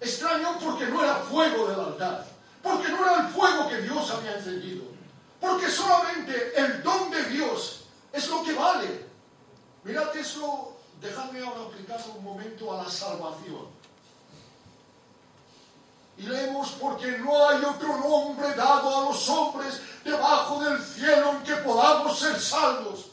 Extraño 0.00 0.58
porque 0.58 0.86
no 0.86 1.02
era 1.02 1.16
fuego 1.20 1.68
del 1.68 1.80
altar. 1.80 2.31
Porque 2.62 2.88
no 2.88 3.04
era 3.04 3.26
el 3.26 3.32
fuego 3.32 3.68
que 3.68 3.82
Dios 3.82 4.10
había 4.10 4.36
encendido. 4.36 4.84
Porque 5.40 5.68
solamente 5.68 6.52
el 6.56 6.82
don 6.82 7.10
de 7.10 7.24
Dios 7.24 7.84
es 8.12 8.28
lo 8.28 8.44
que 8.44 8.52
vale. 8.52 9.06
Mirad 9.84 10.16
eso, 10.16 10.76
dejadme 11.00 11.40
ahora 11.40 11.62
aplicar 11.62 12.00
un 12.16 12.22
momento 12.22 12.72
a 12.72 12.84
la 12.84 12.90
salvación. 12.90 13.66
Y 16.18 16.22
leemos, 16.22 16.70
porque 16.80 17.18
no 17.18 17.48
hay 17.48 17.64
otro 17.64 17.96
nombre 17.98 18.54
dado 18.54 18.96
a 18.96 19.04
los 19.06 19.28
hombres 19.28 19.80
debajo 20.04 20.62
del 20.62 20.80
cielo 20.80 21.32
en 21.32 21.42
que 21.42 21.56
podamos 21.56 22.18
ser 22.18 22.38
salvos. 22.38 23.06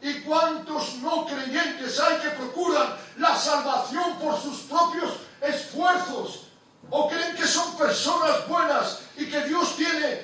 ¿Y 0.00 0.20
cuántos 0.20 0.94
no 0.96 1.26
creyentes 1.26 1.98
hay 2.00 2.18
que 2.18 2.30
procuran 2.30 2.96
la 3.18 3.36
salvación 3.36 4.18
por 4.18 4.40
sus 4.40 4.60
propios 4.60 5.12
esfuerzos? 5.40 6.45
¿O 6.90 7.08
creen 7.08 7.36
que 7.36 7.46
son 7.46 7.76
personas 7.76 8.46
buenas 8.48 9.02
y 9.16 9.28
que 9.28 9.42
Dios 9.44 9.76
tiene 9.76 10.20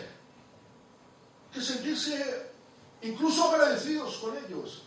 que 1.52 1.60
sentirse 1.60 2.50
incluso 3.02 3.50
agradecidos 3.50 4.16
con 4.16 4.36
ellos? 4.36 4.82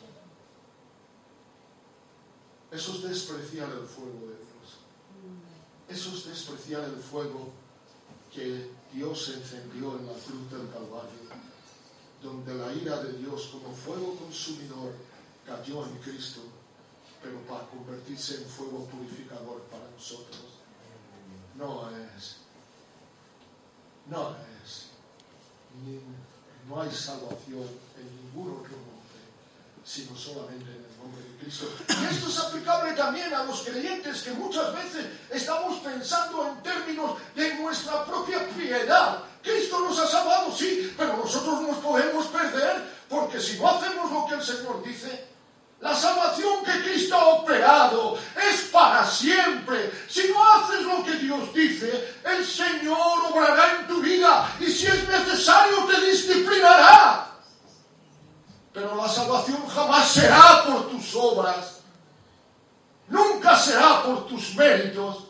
Eso 2.72 2.94
es 2.94 3.03
despreciar 3.03 3.70
el 3.70 3.86
fuego 3.86 4.27
de 4.27 4.36
Dios. 4.36 4.55
Eso 5.88 6.15
es 6.15 6.25
despreciar 6.25 6.84
el 6.84 6.98
fuego 6.98 7.51
que 8.34 8.70
Dios 8.91 9.29
encendió 9.29 9.98
en 9.98 10.08
la 10.08 10.13
cruz 10.13 10.51
del 10.51 10.70
Calvario, 10.70 11.29
donde 12.22 12.53
la 12.55 12.74
ira 12.74 13.03
de 13.03 13.13
Dios 13.13 13.50
como 13.51 13.74
fuego 13.74 14.15
consumidor 14.15 14.94
cayó 15.46 15.86
en 15.86 15.96
Cristo, 16.00 16.41
pero 17.22 17.39
para 17.41 17.67
convertirse 17.67 18.41
en 18.41 18.46
fuego 18.50 18.86
purificador 18.86 19.62
para 19.72 19.89
nosotros. 19.91 20.54
No 21.57 21.89
es, 21.89 22.38
no 24.07 24.35
es, 24.63 24.88
no 26.67 26.81
hay 26.81 26.91
salvación 26.91 27.69
en 27.97 28.15
ningún 28.24 28.59
otro 28.59 28.71
nombre, 28.71 29.21
sino 29.85 30.17
solamente 30.17 30.69
en 30.69 30.83
el 30.83 30.97
nombre 30.97 31.24
de 31.24 31.38
Cristo. 31.39 31.67
Y 31.88 32.13
esto 32.13 32.27
es 32.27 32.39
aplicable 32.39 32.91
también 32.93 33.33
a 33.33 33.43
los 33.43 33.62
creyentes 33.62 34.24
que 34.24 34.31
muchas 34.31 34.75
veces 34.75 35.05
estamos 35.29 35.79
pensando 35.79 36.47
en 36.47 36.62
términos 36.62 37.17
de 37.35 37.55
nuestra 37.55 38.03
propia 38.05 38.47
piedad. 38.50 39.24
Cristo 39.41 39.79
nos 39.79 39.97
ha 40.00 40.07
salvado, 40.07 40.53
sí, 40.53 40.93
pero 40.97 41.15
nosotros 41.15 41.62
nos 41.62 41.77
podemos 41.77 42.25
perder 42.27 42.95
porque 43.07 43.39
si 43.39 43.57
no 43.59 43.69
hacemos 43.69 44.12
lo 44.12 44.25
que 44.25 44.35
el 44.35 44.43
Señor 44.43 44.83
dice, 44.83 45.35
la 45.86 45.94
salvación 45.94 46.66
que 46.66 46.81
Cristo 46.81 47.16
ha 47.16 47.27
operado 47.27 48.18
es 48.51 48.62
para 48.72 49.05
siempre. 49.05 49.92
Si 50.09 50.27
no 50.29 50.44
haces 50.44 50.81
lo 50.81 51.03
que 51.03 51.14
Dios 51.18 51.53
dice, 51.53 52.16
el 52.24 52.44
Señor 52.44 53.31
obrará 53.31 53.81
en 53.81 53.88
tu 53.88 54.01
vida 54.01 54.51
y 54.59 54.66
si 54.66 54.88
es 54.88 55.07
necesario 55.07 55.86
te 55.86 56.09
disciplinará. 56.09 57.27
Pero 58.74 58.96
la 58.96 59.07
salvación 59.07 59.64
jamás 59.68 60.07
será 60.09 60.64
por 60.66 60.90
tus 60.90 61.16
obras, 61.16 61.81
nunca 63.07 63.55
será 63.55 64.01
por 64.01 64.25
tus 64.25 64.55
méritos, 64.55 65.25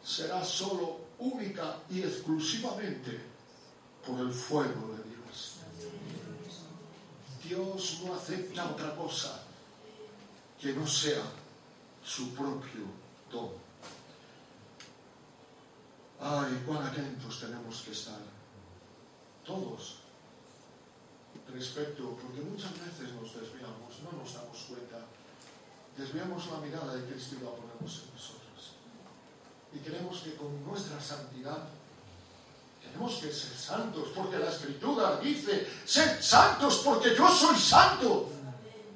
será 0.00 0.44
solo 0.44 1.00
única 1.18 1.74
y 1.90 2.02
exclusivamente 2.02 3.20
por 4.06 4.20
el 4.20 4.32
fuego 4.32 4.94
de. 4.94 5.01
Dios 7.52 8.00
no 8.02 8.14
acepta 8.14 8.64
otra 8.64 8.96
cosa 8.96 9.42
que 10.58 10.72
no 10.72 10.86
sea 10.86 11.22
su 12.02 12.32
propio 12.32 12.88
don. 13.30 13.50
Ay, 16.18 16.62
cuán 16.64 16.86
atentos 16.86 17.40
tenemos 17.40 17.82
que 17.82 17.92
estar, 17.92 18.20
todos, 19.44 19.96
respecto, 21.52 22.16
porque 22.16 22.40
muchas 22.40 22.72
veces 22.72 23.12
nos 23.20 23.34
desviamos, 23.34 24.00
no 24.00 24.16
nos 24.16 24.32
damos 24.32 24.58
cuenta, 24.70 25.04
desviamos 25.98 26.46
la 26.46 26.58
mirada 26.58 26.94
de 26.94 27.04
Cristo 27.04 27.36
y 27.38 27.44
la 27.44 27.50
ponemos 27.50 27.92
en 28.00 28.14
nosotros. 28.14 28.60
Y 29.74 29.78
queremos 29.80 30.20
que 30.20 30.36
con 30.36 30.64
nuestra 30.64 30.98
santidad 30.98 31.68
tenemos 32.82 33.14
que 33.14 33.32
ser 33.32 33.56
santos, 33.56 34.08
porque 34.14 34.38
la 34.38 34.50
Escritura 34.50 35.18
dice, 35.22 35.68
sed 35.84 36.20
santos 36.20 36.82
porque 36.84 37.14
yo 37.14 37.28
soy 37.28 37.58
santo. 37.58 38.28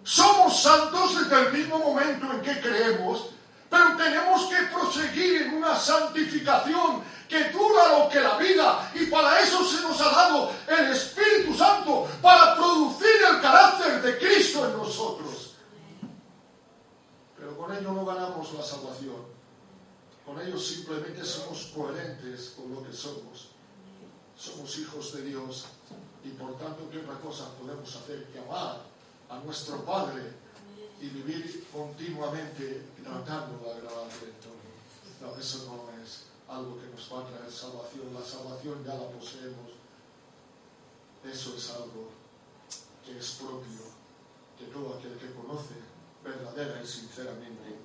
Somos 0.03 0.62
santos 0.62 1.18
desde 1.18 1.46
el 1.46 1.53
mismo 1.53 1.79
momento 1.79 2.31
en 2.33 2.40
que 2.40 2.61
creemos, 2.61 3.31
pero 3.68 3.96
tenemos 3.96 4.46
que 4.46 4.57
proseguir 4.72 5.42
en 5.42 5.55
una 5.55 5.77
santificación 5.77 7.03
que 7.29 7.51
dura 7.51 7.99
lo 7.99 8.09
que 8.09 8.20
la 8.20 8.37
vida 8.37 8.92
y 8.94 9.07
para 9.07 9.40
eso 9.40 9.64
se 9.64 9.83
nos 9.83 10.01
ha 10.01 10.11
dado 10.11 10.53
el 10.68 10.92
Espíritu 10.92 11.55
Santo 11.55 12.07
para 12.22 12.55
producir 12.55 13.16
el 13.29 13.40
carácter 13.40 14.01
de 14.03 14.18
Cristo 14.18 14.66
en 14.66 14.77
nosotros. 14.77 15.55
Pero 17.37 17.57
con 17.57 17.75
ello 17.75 17.92
no 17.92 18.05
ganamos 18.05 18.53
la 18.53 18.62
salvación. 18.62 19.27
Con 20.25 20.40
ello 20.40 20.59
simplemente 20.59 21.25
somos 21.25 21.72
coherentes 21.75 22.55
con 22.57 22.72
lo 22.72 22.83
que 22.85 22.92
somos. 22.92 23.55
Somos 24.38 24.79
hijos 24.79 25.14
de 25.14 25.22
Dios 25.22 25.66
y 26.22 26.31
por 26.31 26.59
tanto, 26.59 26.88
¿qué 26.90 26.99
otra 26.99 27.18
cosa 27.20 27.55
podemos 27.55 27.94
hacer 27.96 28.27
que 28.27 28.38
amar 28.38 28.83
a 29.31 29.38
nuestro 29.38 29.83
Padre 29.85 30.33
y 31.01 31.09
vivir 31.09 31.66
continuamente 31.72 32.85
tratando 33.03 33.64
de 33.64 33.72
agradarle? 33.72 34.33
No, 35.22 35.35
eso 35.37 35.64
no 35.66 36.03
es 36.03 36.25
algo 36.49 36.79
que 36.79 36.87
nos 36.88 37.12
va 37.12 37.20
a 37.20 37.27
traer 37.27 37.51
salvación. 37.51 38.12
La 38.12 38.25
salvación 38.25 38.85
ya 38.85 38.94
la 38.94 39.09
poseemos. 39.09 39.72
Eso 41.25 41.57
es 41.57 41.70
algo 41.70 42.11
que 43.05 43.18
es 43.18 43.31
propio 43.33 43.87
de 44.61 44.66
todo 44.66 44.99
aquel 44.99 45.16
que 45.18 45.33
conoce 45.33 45.75
verdadera 46.22 46.83
y 46.83 46.87
sinceramente 46.87 47.77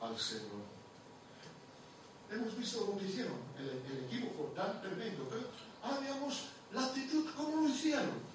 al 0.00 0.18
Señor. 0.18 0.66
Hemos 2.30 2.56
visto 2.56 2.86
lo 2.86 2.98
que 2.98 3.06
hicieron, 3.06 3.38
el, 3.58 3.68
el 3.90 4.04
equívoco 4.04 4.52
tan 4.54 4.80
tremendo, 4.80 5.26
pero 5.28 5.69
ahora 5.82 6.00
veamos 6.00 6.44
la 6.72 6.84
actitud, 6.84 7.26
cómo 7.36 7.62
lo 7.62 7.68
hicieron. 7.68 8.30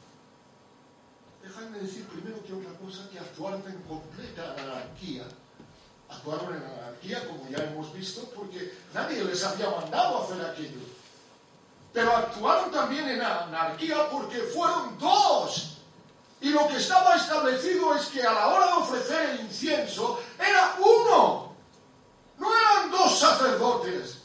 Déjame 1.41 1.79
decir 1.79 2.05
primero 2.07 2.43
que 2.43 2.53
otra 2.53 2.73
cosa, 2.79 3.09
que 3.09 3.19
actuaron 3.19 3.63
en 3.67 3.81
completa 3.83 4.55
anarquía 4.57 5.25
actuaron 6.09 6.55
en 6.55 6.63
anarquía, 6.63 7.27
como 7.27 7.49
ya 7.49 7.63
hemos 7.63 7.93
visto, 7.93 8.21
porque 8.35 8.77
nadie 8.93 9.23
les 9.23 9.43
había 9.43 9.69
mandado 9.69 10.23
hacer 10.23 10.45
aquello. 10.45 10.79
Pero 11.93 12.15
actuaron 12.15 12.71
también 12.71 13.07
en 13.07 13.21
anarquía 13.21 14.09
porque 14.09 14.39
fueron 14.39 14.97
dos. 14.99 15.77
Y 16.41 16.49
lo 16.49 16.67
que 16.67 16.77
estaba 16.77 17.15
establecido 17.15 17.95
es 17.95 18.07
que 18.07 18.21
a 18.21 18.33
la 18.33 18.47
hora 18.47 18.67
de 18.67 18.73
ofrecer 18.73 19.29
el 19.31 19.41
incienso 19.41 20.19
era 20.37 20.75
uno. 20.79 21.55
No 22.37 22.47
eran 22.53 22.91
dos 22.91 23.17
sacerdotes, 23.17 24.19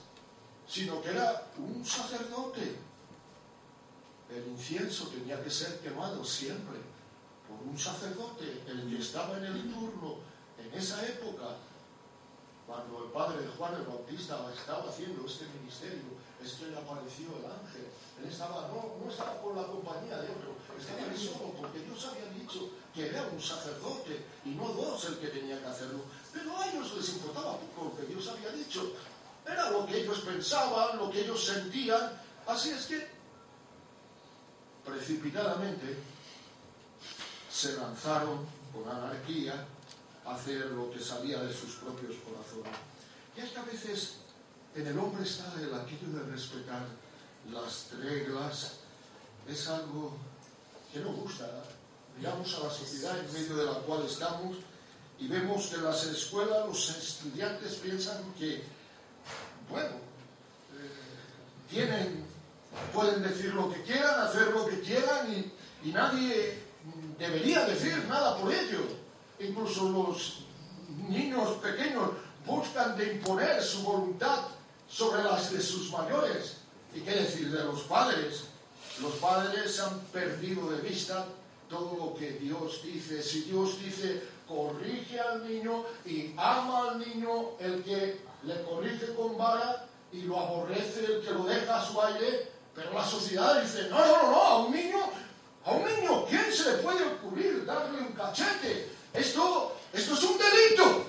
sino 0.68 1.00
que 1.00 1.10
era 1.10 1.46
un 1.58 1.84
sacerdote. 1.86 2.76
El 4.34 4.46
incienso 4.48 5.08
tenía 5.08 5.42
que 5.42 5.50
ser 5.50 5.80
quemado 5.80 6.24
siempre 6.24 6.78
por 7.48 7.66
un 7.68 7.78
sacerdote, 7.78 8.62
el 8.66 8.88
que 8.88 9.02
estaba 9.02 9.36
en 9.38 9.44
el 9.44 9.72
turno 9.72 10.18
en 10.58 10.78
esa 10.78 11.04
época 11.06 11.56
cuando 12.70 13.02
el 13.02 13.10
padre 13.10 13.42
de 13.42 13.48
Juan 13.58 13.74
el 13.74 13.82
Bautista 13.82 14.38
estaba 14.54 14.88
haciendo 14.88 15.26
este 15.26 15.44
ministerio, 15.58 16.14
es 16.38 16.52
que 16.52 16.66
le 16.66 16.78
apareció 16.78 17.26
el 17.42 17.50
ángel. 17.50 17.90
Él 18.22 18.30
estaba, 18.30 18.70
no, 18.70 19.10
estaba 19.10 19.42
con 19.42 19.56
la 19.56 19.66
compañía 19.66 20.22
de 20.22 20.30
otro, 20.30 20.54
estaba 20.78 21.10
solo, 21.18 21.50
porque 21.58 21.80
Dios 21.80 21.98
había 22.06 22.30
dicho 22.30 22.70
que 22.94 23.08
era 23.08 23.26
un 23.26 23.42
sacerdote 23.42 24.24
y 24.44 24.50
no 24.50 24.68
dos 24.68 25.04
el 25.06 25.18
que 25.18 25.34
tenía 25.34 25.58
que 25.58 25.66
hacerlo. 25.66 25.98
Pero 26.32 26.56
a 26.56 26.70
ellos 26.70 26.94
les 26.94 27.08
importaba 27.08 27.58
poco 27.58 27.90
lo 27.90 27.96
que 27.96 28.06
Dios 28.06 28.28
había 28.28 28.52
dicho. 28.52 28.92
Era 29.44 29.70
lo 29.70 29.84
que 29.86 30.02
ellos 30.02 30.20
pensaban, 30.20 30.96
lo 30.96 31.10
que 31.10 31.22
ellos 31.22 31.44
sentían. 31.44 32.12
Así 32.46 32.70
es 32.70 32.86
que, 32.86 33.08
precipitadamente, 34.84 35.96
se 37.50 37.76
lanzaron 37.76 38.46
con 38.72 38.88
anarquía 38.88 39.66
a 40.24 40.34
hacer 40.34 40.66
lo 40.66 40.90
que 40.90 41.00
salía 41.00 41.42
de 41.42 41.52
sus 41.52 41.76
propios 41.76 42.16
corazones. 42.24 42.72
Y 43.36 43.40
que 43.40 43.58
a 43.58 43.62
veces 43.62 44.14
en 44.74 44.86
el 44.86 44.98
hombre 44.98 45.24
está 45.24 45.52
el 45.60 45.74
aquello 45.74 46.08
de 46.12 46.30
respetar 46.30 46.86
las 47.50 47.88
reglas, 48.00 48.72
es 49.48 49.68
algo 49.68 50.16
que 50.92 51.00
no 51.00 51.12
gusta. 51.12 51.48
Miramos 52.16 52.54
a 52.54 52.64
la 52.64 52.70
sociedad 52.70 53.18
en 53.18 53.32
medio 53.32 53.56
de 53.56 53.64
la 53.64 53.74
cual 53.80 54.04
estamos 54.06 54.56
y 55.18 55.26
vemos 55.28 55.66
que 55.66 55.76
en 55.76 55.84
las 55.84 56.04
escuelas 56.04 56.66
los 56.66 56.90
estudiantes 56.90 57.74
piensan 57.74 58.32
que, 58.38 58.62
bueno, 59.68 59.96
pueden 62.92 63.22
decir 63.22 63.54
lo 63.54 63.72
que 63.72 63.82
quieran, 63.82 64.20
hacer 64.20 64.48
lo 64.48 64.66
que 64.66 64.80
quieran 64.80 65.32
y, 65.32 65.52
nadie 65.92 66.62
debería 67.18 67.64
decir 67.64 68.04
nada 68.08 68.36
por 68.36 68.52
ello. 68.52 68.80
Incluso 69.38 69.88
los 69.88 70.44
niños 71.08 71.56
pequeños 71.62 72.10
buscan 72.46 72.96
de 72.96 73.14
imponer 73.14 73.62
su 73.62 73.82
voluntad 73.82 74.40
sobre 74.88 75.22
las 75.22 75.52
de 75.52 75.60
sus 75.60 75.90
mayores. 75.90 76.58
¿Y 76.94 77.00
qué 77.00 77.12
decir 77.12 77.50
de 77.50 77.64
los 77.64 77.82
padres? 77.82 78.44
Los 79.00 79.12
padres 79.14 79.80
han 79.80 79.98
perdido 80.12 80.70
de 80.70 80.80
vista 80.82 81.26
todo 81.68 81.96
lo 81.96 82.14
que 82.18 82.32
Dios 82.32 82.82
dice. 82.82 83.22
Si 83.22 83.42
Dios 83.42 83.80
dice, 83.80 84.22
corrige 84.46 85.20
al 85.20 85.48
niño 85.48 85.84
y 86.04 86.34
ama 86.36 86.90
al 86.90 86.98
niño, 86.98 87.52
el 87.60 87.82
que 87.84 88.20
le 88.42 88.62
corrige 88.62 89.14
con 89.14 89.38
vara 89.38 89.86
y 90.12 90.22
lo 90.22 90.38
aborrece 90.40 91.04
el 91.04 91.20
que 91.22 91.30
lo 91.30 91.44
deja 91.44 91.80
a 91.80 91.86
su 91.86 92.00
aire, 92.02 92.50
pero 92.80 92.94
la 92.94 93.04
sociedad 93.04 93.60
dice, 93.60 93.88
no, 93.90 93.98
no, 93.98 94.22
no, 94.22 94.30
no, 94.30 94.42
a 94.42 94.58
un 94.64 94.72
niño, 94.72 95.00
a 95.66 95.72
un 95.72 95.84
niño, 95.84 96.24
¿quién 96.26 96.50
se 96.50 96.72
le 96.72 96.78
puede 96.78 97.04
ocurrir 97.04 97.66
darle 97.66 98.00
un 98.00 98.12
cachete? 98.12 98.90
Esto, 99.12 99.76
esto 99.92 100.14
es 100.14 100.22
un 100.22 100.38
delito. 100.38 101.04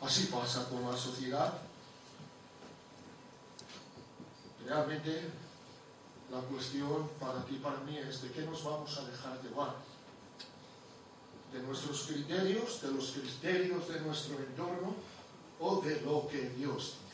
Así 0.00 0.24
pasa 0.26 0.66
con 0.70 0.90
la 0.90 0.96
sociedad. 0.96 1.52
Realmente 4.66 5.30
la 6.30 6.40
cuestión 6.40 7.10
para 7.20 7.44
ti 7.44 7.56
y 7.56 7.58
para 7.58 7.76
mí 7.80 7.98
es 7.98 8.22
de 8.22 8.30
qué 8.30 8.46
nos 8.46 8.64
vamos 8.64 8.96
a 8.96 9.04
dejar 9.04 9.42
llevar. 9.42 9.74
De 11.52 11.60
nuestros 11.60 12.04
criterios, 12.04 12.80
de 12.80 12.92
los 12.92 13.10
criterios 13.10 13.88
de 13.88 14.00
nuestro 14.00 14.38
entorno 14.38 14.94
o 15.60 15.82
de 15.82 16.00
lo 16.00 16.26
que 16.28 16.48
Dios 16.56 16.94
dice. 16.94 17.11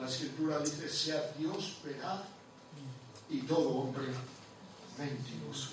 La 0.00 0.08
escritura 0.08 0.58
dice, 0.60 0.88
sea 0.88 1.32
Dios 1.38 1.76
veraz 1.84 2.20
y 3.28 3.42
todo 3.42 3.68
hombre 3.68 4.06
mentiroso. 4.98 5.70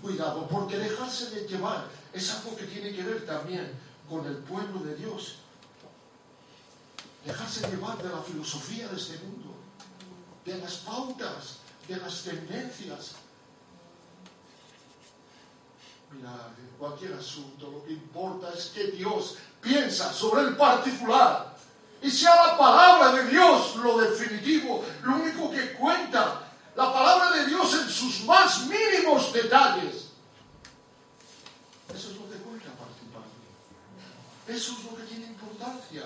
Cuidado, 0.00 0.48
porque 0.48 0.76
dejarse 0.76 1.30
de 1.30 1.46
llevar 1.46 1.86
es 2.12 2.30
algo 2.30 2.56
que 2.56 2.64
tiene 2.64 2.92
que 2.92 3.02
ver 3.02 3.24
también 3.24 3.70
con 4.08 4.26
el 4.26 4.36
pueblo 4.38 4.80
de 4.80 4.96
Dios 4.96 5.36
dejarse 7.24 7.68
llevar 7.70 8.02
de 8.02 8.08
la 8.08 8.22
filosofía 8.22 8.88
de 8.88 8.96
este 8.96 9.18
mundo, 9.18 9.54
de 10.44 10.58
las 10.58 10.74
pautas, 10.78 11.58
de 11.86 11.96
las 11.96 12.22
tendencias. 12.22 13.12
Mira, 16.10 16.52
cualquier 16.78 17.14
asunto 17.14 17.70
lo 17.70 17.84
que 17.84 17.92
importa 17.92 18.52
es 18.52 18.66
que 18.66 18.88
Dios 18.88 19.36
piensa 19.60 20.12
sobre 20.12 20.42
el 20.42 20.56
particular. 20.56 21.51
Y 22.02 22.10
sea 22.10 22.34
la 22.34 22.58
palabra 22.58 23.12
de 23.12 23.30
Dios 23.30 23.76
lo 23.76 23.98
definitivo, 23.98 24.84
lo 25.02 25.16
único 25.16 25.50
que 25.50 25.72
cuenta, 25.74 26.50
la 26.74 26.92
palabra 26.92 27.30
de 27.36 27.46
Dios 27.46 27.74
en 27.74 27.88
sus 27.88 28.24
más 28.24 28.66
mínimos 28.66 29.32
detalles. 29.32 30.08
Eso 31.94 32.10
es 32.10 32.16
lo 32.16 32.28
que 32.28 32.36
cuenta 32.38 32.70
participar. 32.72 33.22
Eso 34.48 34.72
es 34.72 34.84
lo 34.84 34.96
que 34.96 35.02
tiene 35.04 35.26
importancia 35.26 36.02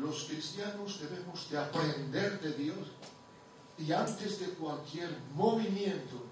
los 0.00 0.24
cristianos 0.24 1.00
debemos 1.00 1.50
de 1.50 1.58
aprender 1.58 2.40
de 2.40 2.52
Dios 2.52 2.88
y 3.76 3.92
antes 3.92 4.40
de 4.40 4.46
cualquier 4.50 5.10
movimiento, 5.34 6.24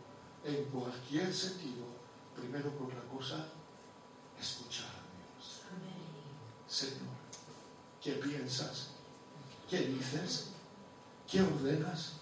en 0.44 0.64
cualquier 0.66 1.32
sentido, 1.34 1.84
primero 2.36 2.70
por 2.70 2.94
la 2.94 3.02
cosa, 3.02 3.46
escuchar 4.40 4.86
a 4.86 5.02
Dios. 5.36 5.62
Señor, 6.68 7.15
¿qué 8.06 8.12
piensas? 8.12 8.86
¿Qué 9.68 9.78
dices? 9.78 10.50
¿Qué 11.28 11.42
ordenas? 11.42 12.12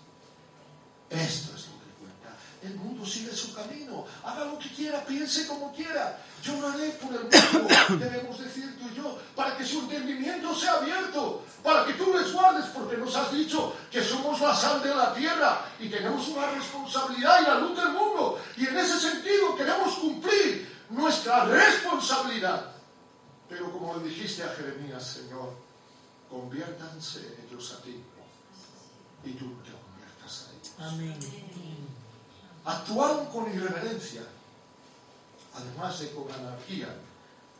Esto 1.10 1.54
es 1.54 1.66
lo 1.68 1.76
que 1.84 1.90
cuenta. 2.00 2.34
El 2.62 2.76
mundo 2.76 3.04
sigue 3.04 3.30
su 3.32 3.52
camino. 3.52 4.06
Haga 4.24 4.46
lo 4.46 4.58
que 4.58 4.70
quiera, 4.70 5.04
piense 5.04 5.46
como 5.46 5.74
quiera. 5.74 6.18
Yo 6.42 6.54
haré 6.66 6.88
por 6.92 7.12
el 7.12 7.24
mundo, 7.24 7.98
debemos 8.02 8.38
decir 8.38 8.78
tú 8.78 8.88
y 8.90 8.96
yo, 8.96 9.18
para 9.36 9.58
que 9.58 9.66
su 9.66 9.80
entendimiento 9.80 10.54
sea 10.54 10.76
abierto, 10.76 11.44
para 11.62 11.84
que 11.84 11.92
tú 11.92 12.14
les 12.14 12.32
guardes, 12.32 12.64
porque 12.70 12.96
nos 12.96 13.14
has 13.14 13.30
dicho 13.30 13.76
que 13.90 14.02
somos 14.02 14.40
la 14.40 14.56
sal 14.56 14.82
de 14.82 14.94
la 14.94 15.12
tierra 15.12 15.66
y 15.78 15.90
tenemos 15.90 16.26
una 16.28 16.50
responsabilidad 16.50 17.42
y 17.42 17.44
la 17.44 17.58
luz 17.58 17.76
del 17.76 17.92
mundo. 17.92 18.40
Y 18.56 18.66
en 18.66 18.78
ese 18.78 18.98
sentido 18.98 19.54
queremos 19.54 19.96
cumplir 19.96 20.66
nuestra 20.88 21.44
responsabilidad. 21.44 22.72
Pero 23.50 23.70
como 23.70 23.98
le 23.98 24.08
dijiste 24.08 24.42
a 24.42 24.48
Jeremías, 24.48 25.04
Señor, 25.04 25.63
conviértanse 26.34 27.20
ellos 27.46 27.76
a 27.78 27.82
ti 27.82 28.02
y 29.24 29.32
tú 29.32 29.46
te 29.62 29.70
conviertas 29.70 30.48
a 30.48 30.52
ellos. 30.52 30.74
Amén. 30.78 31.18
Actuaron 32.64 33.26
con 33.26 33.52
irreverencia 33.54 34.22
además 35.54 36.00
de 36.00 36.10
con 36.10 36.30
anarquía, 36.32 36.88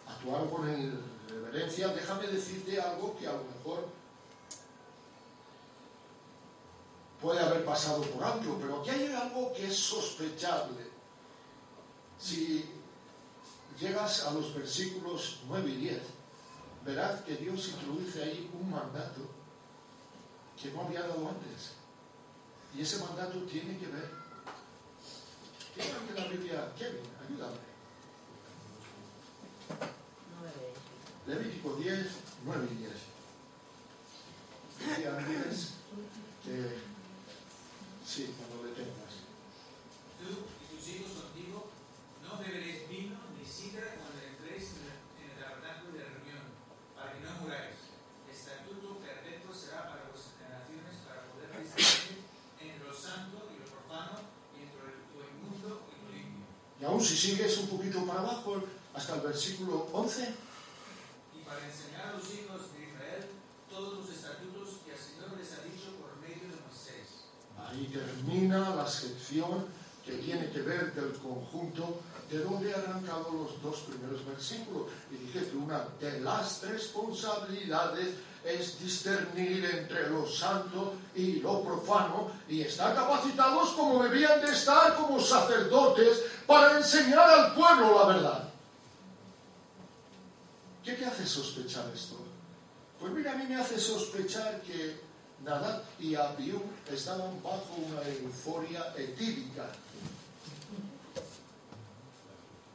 actuaron 0.06 0.50
con 0.50 0.68
irreverencia, 0.68 1.88
déjame 1.88 2.26
decirte 2.26 2.80
algo 2.80 3.16
que 3.16 3.26
a 3.26 3.32
lo 3.32 3.44
mejor 3.44 3.88
puede 7.20 7.40
haber 7.40 7.64
pasado 7.64 8.02
por 8.02 8.24
alto, 8.24 8.58
pero 8.60 8.80
aquí 8.80 8.90
hay 8.90 9.06
algo 9.12 9.52
que 9.52 9.66
es 9.66 9.76
sospechable. 9.76 10.92
Si 12.18 12.68
llegas 13.78 14.24
a 14.24 14.32
los 14.32 14.54
versículos 14.54 15.40
9 15.46 15.70
y 15.70 15.76
10, 15.76 16.02
verás 16.85 17.23
que 17.23 17.37
Dios 17.37 17.68
introduce 17.68 18.23
ahí 18.23 18.51
un 18.53 18.70
mandato 18.70 19.23
que 20.61 20.70
no 20.70 20.83
había 20.83 21.03
dado 21.03 21.29
antes. 21.29 21.73
Y 22.77 22.83
ese 22.83 22.99
mandato 22.99 23.38
tiene 23.42 23.79
que 23.79 23.87
ver. 23.87 24.11
que 25.75 26.20
la 26.20 26.29
Biblia? 26.29 26.73
Kevin, 26.77 27.03
ayúdame. 27.25 27.75
Levítico 31.27 31.75
10, 31.77 32.07
9 32.44 32.68
y 32.70 32.75
10. 32.75 32.92
Decía 34.79 35.16
antes 35.16 35.70
que 36.44 36.77
sí, 38.05 38.35
cuando 38.37 38.68
le 38.68 38.77
tengas. 38.77 39.25
Tú 40.20 40.44
y 40.61 40.77
tus 40.77 40.88
hijos 40.88 41.12
contigo 41.23 41.68
no 42.23 42.38
beberéis 42.38 42.88
vino 42.88 43.16
ni 43.38 43.47
sidra 43.47 43.97
cuando 43.97 44.20
entréis 44.20 44.77
en 45.16 45.33
el 45.33 45.40
tabernáculo 45.40 45.97
de 45.97 46.05
reunión, 46.05 46.44
para 46.94 47.12
que 47.12 47.20
no 47.25 47.33
muráis. 47.40 47.88
Estatuto 48.29 49.01
perpetuo 49.01 49.55
será 49.55 49.88
para 49.88 50.05
vuestras 50.12 50.37
generaciones 50.37 51.01
para 51.09 51.25
poder 51.33 51.49
distinguir 51.64 52.29
entre 52.61 52.85
lo 52.85 52.92
santo 52.92 53.49
y 53.49 53.64
lo 53.64 53.66
profano, 53.73 54.20
y 54.53 54.68
entre 54.68 54.85
lo 54.85 55.25
inmundo 55.25 55.88
y 55.88 55.94
lo 55.97 56.09
limpio. 56.12 56.44
Y 56.81 56.85
aún 56.85 56.94
si 57.05 57.17
sigues 57.17 57.59
un 57.59 57.69
poquito 57.69 58.05
para 58.07 58.21
abajo, 58.21 58.62
hasta 58.95 59.17
el 59.17 59.21
versículo 59.21 59.88
11. 59.93 60.35
Y 61.35 61.45
para 61.45 61.61
enseñar 61.67 62.09
a 62.09 62.12
los 62.17 62.25
hijos 62.33 62.73
de 62.73 62.88
Israel 62.88 63.25
todos 63.69 63.99
los 63.99 64.09
estatutos 64.09 64.81
que 64.85 64.93
el 64.93 64.99
Señor 64.99 65.37
les 65.37 65.53
ha 65.53 65.62
dicho 65.64 65.93
por 66.01 66.17
medio 66.21 66.49
de 66.49 66.57
Moisés. 66.64 67.29
Ahí 67.59 67.93
termina 67.93 68.75
la 68.75 68.88
sección 68.88 69.67
que 70.05 70.12
tiene 70.12 70.51
que 70.51 70.62
ver 70.62 70.95
del 70.95 71.12
conjunto 71.19 72.01
de 72.31 72.38
donde 72.38 72.71
he 72.71 72.75
arrancado 72.75 73.31
los 73.33 73.62
dos 73.62 73.81
primeros 73.88 74.25
versículos. 74.25 74.88
Y 75.11 75.17
dije 75.17 75.51
que 75.51 75.57
una 75.57 75.87
de 76.01 76.21
las 76.21 76.62
responsabilidades 76.62 78.14
es 78.44 78.78
discernir 78.78 79.64
entre 79.64 80.11
lo 80.11 80.28
santo 80.28 80.94
y 81.14 81.40
lo 81.40 81.62
profano 81.62 82.30
y 82.48 82.61
estar 82.61 82.94
capacitados 82.94 83.70
como 83.70 84.02
debían 84.04 84.40
de 84.40 84.52
estar 84.52 84.94
como 84.96 85.20
sacerdotes 85.20 86.22
para 86.46 86.76
enseñar 86.76 87.28
al 87.28 87.54
pueblo 87.54 87.98
la 87.98 88.07
verdad. 88.07 88.48
¿Qué 90.85 90.92
te 90.92 91.07
hace 91.07 91.26
sospechar 91.26 91.90
esto? 91.94 92.16
Pues 93.00 93.12
mira, 93.12 93.33
a 93.33 93.37
mí 93.37 93.44
me 93.48 93.57
hace 93.57 93.80
sospechar 93.80 94.61
que 94.61 95.00
Nadab 95.42 95.83
y 95.98 96.14
Abiú 96.14 96.62
estaban 96.92 97.42
bajo 97.42 97.74
una 97.76 98.02
euforia 98.09 98.92
etílica. 98.96 99.66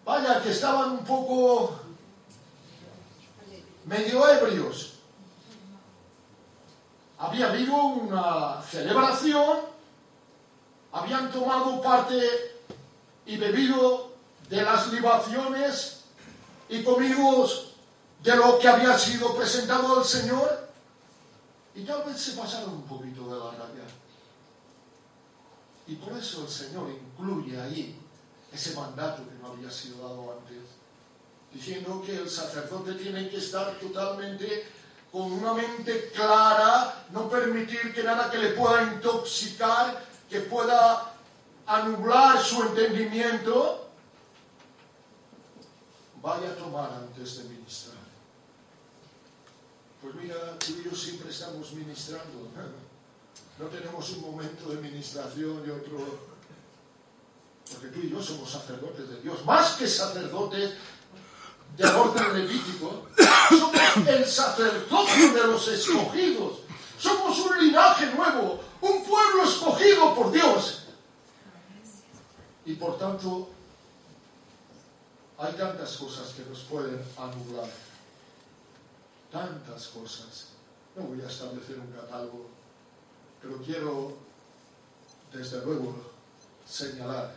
Vaya, 0.04 0.42
que 0.42 0.52
estaban 0.52 0.92
un 0.92 1.06
poco 1.06 1.80
medio 3.86 4.28
ebrios. 4.28 4.99
Había 7.20 7.50
habido 7.50 7.76
una 7.76 8.62
celebración 8.62 9.70
habían 10.92 11.32
tomado 11.32 11.82
parte 11.82 12.20
y 13.26 13.38
bebido 13.38 14.12
de 14.50 14.62
las 14.64 14.92
libaciones 14.92 16.02
y 16.68 16.84
comido 16.84 17.48
de 18.24 18.36
lo 18.36 18.60
que 18.60 18.68
había 18.68 18.98
sido 18.98 19.36
presentado 19.36 20.00
al 20.00 20.06
Señor 20.06 20.70
y 21.76 21.84
tal 21.84 22.04
vez 22.04 22.20
se 22.20 22.34
pasaron 22.34 22.74
un 22.74 22.84
poquito 22.84 23.24
de 23.26 23.40
la 23.40 23.52
rabia. 23.52 23.84
Y 25.88 25.96
por 25.96 26.18
eso 26.18 26.44
el 26.44 26.50
Señor 26.50 26.90
incluye 26.90 27.60
ahí 27.60 27.98
ese 28.52 28.76
mandato 28.76 29.24
que 29.28 29.36
no 29.36 29.50
había 29.50 29.72
sido 29.72 30.08
dado 30.08 30.40
antes, 30.40 30.58
diciendo 31.54 32.02
que 32.06 32.18
el 32.18 32.30
sacerdote 32.30 32.94
tiene 32.94 33.30
que 33.30 33.38
estar 33.38 33.80
totalmente 33.80 34.68
con 35.12 35.32
una 35.32 35.54
mente 35.54 36.12
clara, 36.12 37.06
no 37.12 37.30
permitir 37.30 37.94
que 37.94 38.04
nada 38.04 38.30
que 38.30 38.38
le 38.38 38.50
pueda 38.50 38.84
intoxicar, 38.84 40.06
que 40.30 40.42
pueda 40.42 41.14
anular 41.66 42.44
su 42.44 42.62
entendimiento, 42.64 43.90
vaya 46.22 46.50
a 46.52 46.56
tomar 46.56 46.92
antes 46.94 47.38
de 47.38 47.44
ministrar. 47.50 47.98
Pues 50.02 50.16
mira, 50.16 50.58
tú 50.60 50.74
y 50.80 50.90
yo 50.90 50.96
siempre 50.96 51.30
estamos 51.30 51.74
ministrando. 51.74 52.48
No 53.58 53.66
tenemos 53.66 54.10
un 54.12 54.22
momento 54.22 54.70
de 54.70 54.82
ministración 54.82 55.64
y 55.66 55.70
otro 55.70 56.30
porque 57.72 57.88
tú 57.90 58.00
y 58.00 58.10
yo 58.10 58.22
somos 58.22 58.50
sacerdotes 58.50 59.08
de 59.10 59.22
Dios, 59.22 59.46
más 59.46 59.74
que 59.74 59.88
sacerdotes 59.88 60.74
del 61.78 61.96
orden 61.96 62.34
levítico, 62.34 63.08
el 64.20 64.28
sacerdocio 64.28 65.34
de 65.34 65.48
los 65.48 65.68
escogidos, 65.68 66.60
somos 67.00 67.40
un 67.40 67.60
linaje 67.60 68.08
nuevo, 68.08 68.60
un 68.82 69.04
pueblo 69.04 69.44
escogido 69.44 70.14
por 70.14 70.32
Dios. 70.32 70.84
Y 72.66 72.74
por 72.76 72.98
tanto, 72.98 73.50
hay 75.38 75.54
tantas 75.54 75.98
cosas 75.98 76.34
que 76.34 76.44
nos 76.44 76.60
pueden 76.60 77.02
anular, 77.18 77.70
tantas 79.32 79.88
cosas. 79.88 80.48
No 80.96 81.04
voy 81.04 81.22
a 81.22 81.28
establecer 81.28 81.80
un 81.80 81.92
catálogo, 81.94 82.48
pero 83.42 83.58
quiero, 83.64 84.18
desde 85.32 85.64
luego, 85.66 85.96
señalar 86.68 87.34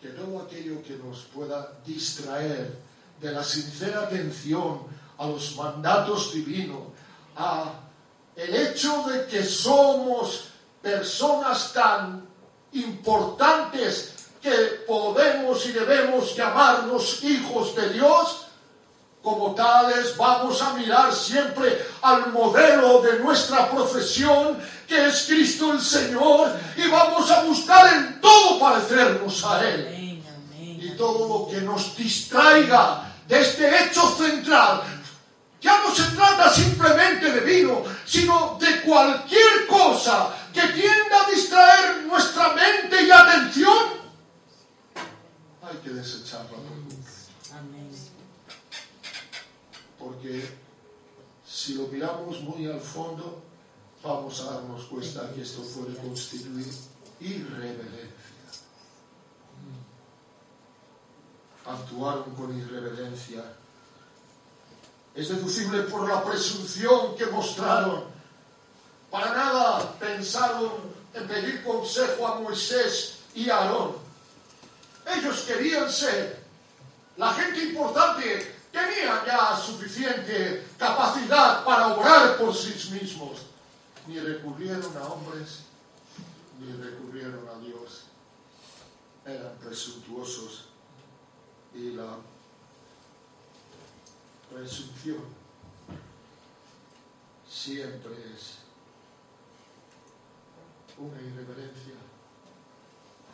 que 0.00 0.08
todo 0.08 0.42
aquello 0.42 0.82
que 0.82 0.96
nos 0.96 1.22
pueda 1.34 1.72
distraer 1.84 2.78
de 3.20 3.32
la 3.32 3.42
sincera 3.42 4.02
atención 4.02 5.01
a 5.22 5.26
los 5.26 5.56
mandatos 5.56 6.34
divinos, 6.34 6.82
a 7.36 7.64
el 8.34 8.54
hecho 8.54 9.04
de 9.04 9.26
que 9.26 9.44
somos 9.44 10.48
personas 10.80 11.72
tan 11.72 12.26
importantes 12.72 14.14
que 14.40 14.50
podemos 14.86 15.64
y 15.66 15.72
debemos 15.72 16.34
llamarnos 16.34 17.22
hijos 17.22 17.76
de 17.76 17.90
Dios, 17.90 18.46
como 19.22 19.54
tales 19.54 20.16
vamos 20.16 20.60
a 20.60 20.74
mirar 20.74 21.14
siempre 21.14 21.86
al 22.02 22.32
modelo 22.32 23.00
de 23.02 23.20
nuestra 23.20 23.70
profesión, 23.70 24.58
que 24.88 25.06
es 25.06 25.26
Cristo 25.26 25.72
el 25.72 25.80
Señor, 25.80 26.50
y 26.76 26.88
vamos 26.88 27.30
a 27.30 27.44
buscar 27.44 27.94
en 27.94 28.20
todo 28.20 28.58
parecernos 28.58 29.44
a 29.44 29.68
Él. 29.68 30.20
Y 30.80 30.96
todo 30.96 31.28
lo 31.28 31.48
que 31.48 31.60
nos 31.60 31.96
distraiga 31.96 33.12
de 33.28 33.40
este 33.40 33.84
hecho 33.84 34.08
central, 34.16 34.82
ya 35.62 35.80
no 35.82 35.94
se 35.94 36.02
trata 36.16 36.50
simplemente 36.50 37.30
de 37.30 37.40
vino, 37.40 37.84
sino 38.04 38.58
de 38.60 38.82
cualquier 38.82 39.66
cosa 39.68 40.36
que 40.52 40.60
tienda 40.60 41.24
a 41.24 41.30
distraer 41.30 42.02
nuestra 42.04 42.52
mente 42.52 43.02
y 43.02 43.10
atención, 43.10 44.02
hay 45.62 45.76
que 45.78 45.90
desecharla 45.90 46.58
por 46.58 46.82
porque 49.98 50.48
si 51.46 51.74
lo 51.74 51.86
miramos 51.86 52.40
muy 52.40 52.66
al 52.66 52.80
fondo, 52.80 53.40
vamos 54.02 54.40
a 54.40 54.54
darnos 54.54 54.84
cuenta 54.86 55.32
que 55.32 55.42
esto 55.42 55.62
puede 55.62 55.96
constituir 55.96 56.66
irreverencia. 57.20 58.10
Actuaron 61.64 62.34
con 62.34 62.58
irreverencia. 62.58 63.44
Es 65.14 65.28
deducible 65.28 65.82
por 65.82 66.08
la 66.08 66.24
presunción 66.24 67.16
que 67.16 67.26
mostraron. 67.26 68.04
Para 69.10 69.34
nada 69.34 69.92
pensaron 69.98 70.72
en 71.12 71.28
pedir 71.28 71.62
consejo 71.62 72.26
a 72.26 72.40
Moisés 72.40 73.18
y 73.34 73.50
a 73.50 73.58
Aarón. 73.58 73.96
Ellos 75.06 75.40
querían 75.46 75.90
ser 75.90 76.42
la 77.16 77.32
gente 77.34 77.64
importante 77.64 78.62
tenían 78.72 79.24
ya 79.26 79.56
suficiente 79.56 80.66
capacidad 80.78 81.64
para 81.64 81.94
obrar 81.94 82.38
por 82.38 82.54
sí 82.54 82.72
mismos. 82.90 83.42
Ni 84.06 84.18
recurrieron 84.18 84.96
a 84.96 85.04
hombres, 85.04 85.60
ni 86.58 86.72
recurrieron 86.72 87.46
a 87.48 87.58
Dios. 87.60 88.04
Eran 89.24 89.52
presuntuosos 89.62 90.64
y 91.74 91.90
la 91.90 92.16
presunción 94.52 95.42
siempre 97.48 98.12
es 98.34 98.58
una 100.98 101.20
irreverencia, 101.20 101.94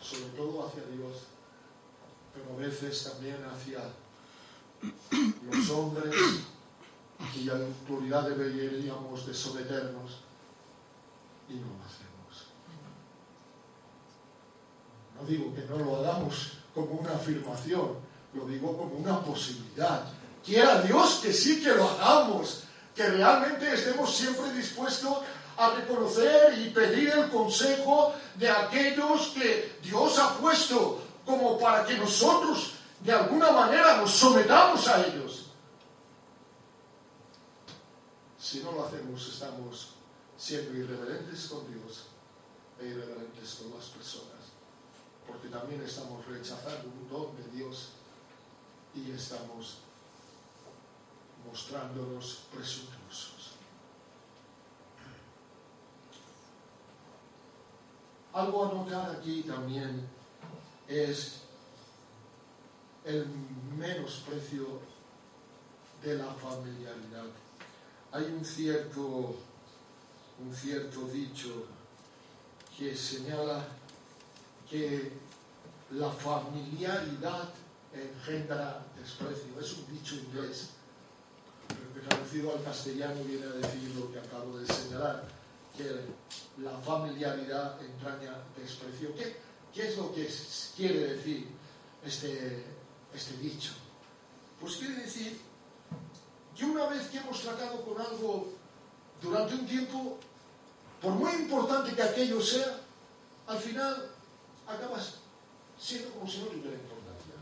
sobre 0.00 0.30
todo 0.36 0.66
hacia 0.66 0.84
Dios, 0.84 1.24
pero 2.34 2.54
a 2.54 2.56
veces 2.56 3.04
también 3.04 3.38
hacia 3.44 3.80
los 5.50 5.70
hombres 5.70 6.14
y 7.34 7.44
la 7.44 7.54
autoridad 7.54 8.28
deberíamos 8.28 9.26
de 9.26 9.34
someternos 9.34 10.20
y 11.48 11.54
no 11.54 11.66
lo 11.66 11.84
hacemos. 11.84 12.08
No 15.16 15.26
digo 15.26 15.54
que 15.54 15.62
no 15.62 15.78
lo 15.78 15.96
hagamos 15.96 16.58
como 16.74 16.92
una 16.92 17.12
afirmación, 17.12 17.96
lo 18.34 18.46
digo 18.46 18.76
como 18.76 18.94
una 18.94 19.20
posibilidad. 19.20 20.17
Quiera 20.48 20.80
Dios 20.80 21.20
que 21.22 21.30
sí 21.30 21.62
que 21.62 21.74
lo 21.74 21.86
hagamos, 21.90 22.62
que 22.96 23.06
realmente 23.06 23.70
estemos 23.70 24.16
siempre 24.16 24.50
dispuestos 24.54 25.18
a 25.58 25.74
reconocer 25.74 26.58
y 26.58 26.70
pedir 26.70 27.10
el 27.10 27.28
consejo 27.28 28.14
de 28.36 28.48
aquellos 28.48 29.26
que 29.34 29.76
Dios 29.82 30.18
ha 30.18 30.38
puesto 30.38 31.02
como 31.26 31.58
para 31.58 31.84
que 31.84 31.98
nosotros 31.98 32.72
de 33.00 33.12
alguna 33.12 33.52
manera 33.52 33.98
nos 33.98 34.10
sometamos 34.10 34.88
a 34.88 35.06
ellos. 35.06 35.50
Si 38.40 38.60
no 38.60 38.72
lo 38.72 38.86
hacemos, 38.86 39.28
estamos 39.28 39.88
siendo 40.38 40.74
irreverentes 40.78 41.44
con 41.48 41.70
Dios 41.70 42.06
e 42.80 42.86
irreverentes 42.86 43.54
con 43.56 43.78
las 43.78 43.88
personas, 43.88 44.48
porque 45.26 45.48
también 45.48 45.82
estamos 45.82 46.24
rechazando 46.24 46.88
un 46.88 47.06
don 47.10 47.36
de 47.36 47.54
Dios 47.54 47.90
y 48.94 49.10
estamos 49.10 49.80
mostrándonos 51.48 52.42
presuntuosos. 52.52 53.52
Algo 58.32 58.64
a 58.64 58.74
notar 58.74 59.16
aquí 59.16 59.42
también 59.42 60.06
es 60.86 61.42
el 63.04 63.26
menosprecio 63.76 64.80
de 66.02 66.14
la 66.16 66.32
familiaridad. 66.34 67.26
Hay 68.12 68.24
un 68.24 68.44
cierto, 68.44 69.36
un 70.40 70.54
cierto 70.54 71.06
dicho 71.08 71.64
que 72.76 72.94
señala 72.94 73.66
que 74.70 75.12
la 75.90 76.10
familiaridad 76.10 77.48
engendra 77.92 78.86
desprecio. 78.96 79.58
Es 79.60 79.72
un 79.78 79.92
dicho 79.92 80.14
inglés. 80.14 80.70
Traducido 82.08 82.54
al 82.56 82.64
castellano 82.64 83.22
viene 83.24 83.44
a 83.44 83.50
decir 83.50 83.94
lo 83.94 84.10
que 84.10 84.18
acabo 84.18 84.58
de 84.58 84.66
señalar, 84.72 85.28
que 85.76 85.84
la 86.62 86.78
familiaridad 86.78 87.80
entraña 87.82 88.34
desprecio. 88.56 89.14
¿Qué, 89.14 89.36
qué 89.74 89.88
es 89.88 89.96
lo 89.98 90.14
que 90.14 90.26
quiere 90.74 91.14
decir 91.14 91.48
este, 92.04 92.64
este 93.14 93.36
dicho? 93.36 93.72
Pues 94.58 94.76
quiere 94.76 94.94
decir 94.94 95.38
que 96.56 96.64
una 96.64 96.86
vez 96.86 97.08
que 97.08 97.18
hemos 97.18 97.40
tratado 97.42 97.84
con 97.84 98.00
algo 98.00 98.52
durante 99.20 99.54
un 99.54 99.66
tiempo, 99.66 100.18
por 101.02 101.12
muy 101.12 101.32
importante 101.32 101.94
que 101.94 102.02
aquello 102.02 102.40
sea, 102.40 102.80
al 103.46 103.58
final 103.58 104.10
acabas 104.66 105.14
siendo 105.78 106.10
como 106.12 106.30
si 106.30 106.38
no 106.38 106.46
tuviera 106.46 106.76
importancia. 106.76 107.34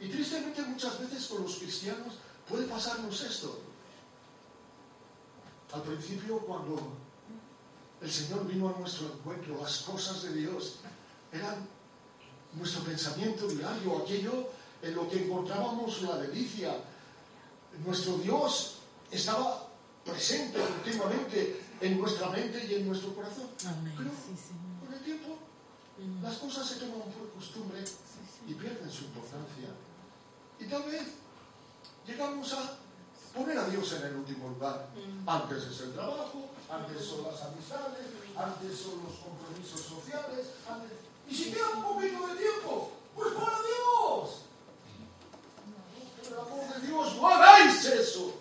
Y 0.00 0.08
tristemente 0.08 0.62
muchas 0.62 1.00
veces 1.00 1.26
con 1.26 1.42
los 1.42 1.54
cristianos 1.56 2.14
puede 2.46 2.66
pasarnos 2.66 3.20
esto. 3.22 3.69
Al 5.72 5.82
principio, 5.82 6.38
cuando 6.40 6.76
el 8.00 8.10
Señor 8.10 8.46
vino 8.46 8.68
a 8.68 8.78
nuestro 8.78 9.06
encuentro, 9.06 9.58
las 9.60 9.78
cosas 9.82 10.22
de 10.22 10.34
Dios 10.34 10.76
Era 11.32 11.56
nuestro 12.54 12.82
pensamiento 12.82 13.46
diario, 13.46 13.98
aquello 13.98 14.48
en 14.82 14.94
lo 14.96 15.08
que 15.08 15.24
encontrábamos 15.24 16.02
la 16.02 16.16
delicia. 16.16 16.74
Nuestro 17.86 18.18
Dios 18.18 18.78
estaba 19.12 19.68
presente 20.04 20.58
continuamente 20.58 21.60
en 21.80 21.98
nuestra 21.98 22.30
mente 22.30 22.66
y 22.66 22.74
en 22.74 22.88
nuestro 22.88 23.14
corazón. 23.14 23.46
Amén. 23.64 23.94
Pero 23.96 24.10
con 24.84 24.92
el 24.92 25.04
tiempo 25.04 25.38
Mm. 26.00 26.22
las 26.22 26.38
cosas 26.38 26.66
se 26.66 26.76
toman 26.76 27.12
por 27.12 27.30
costumbre 27.32 27.84
y 28.48 28.54
pierden 28.54 28.90
su 28.90 29.04
importancia. 29.04 29.68
Y 30.58 30.64
tal 30.64 30.82
vez 30.84 31.02
llegamos 32.06 32.52
a 32.54 32.78
poner 33.34 33.58
a 33.58 33.64
Dios 33.66 33.92
en 33.92 34.06
el 34.06 34.16
último 34.16 34.48
lugar. 34.48 34.88
Mm. 34.94 35.28
Antes 35.28 35.64
es 35.64 35.80
el 35.80 35.92
trabajo, 35.92 36.50
antes 36.70 37.04
son 37.04 37.24
las 37.24 37.42
amistades, 37.42 38.06
antes 38.36 38.78
son 38.78 39.02
los 39.04 39.14
compromisos 39.18 39.80
sociales, 39.80 40.46
antes... 40.68 40.90
Y 41.28 41.34
si 41.34 41.52
queda 41.52 41.70
un 41.76 41.82
poquito 41.82 42.26
de 42.26 42.36
tiempo, 42.36 42.92
pues 43.14 43.32
para 43.34 43.58
Dios. 43.62 44.40
Por 46.16 46.32
el 46.32 46.38
amor 46.38 46.74
de 46.74 46.86
Dios, 46.86 47.16
no 47.16 47.28
hagáis 47.28 47.84
eso. 47.84 48.34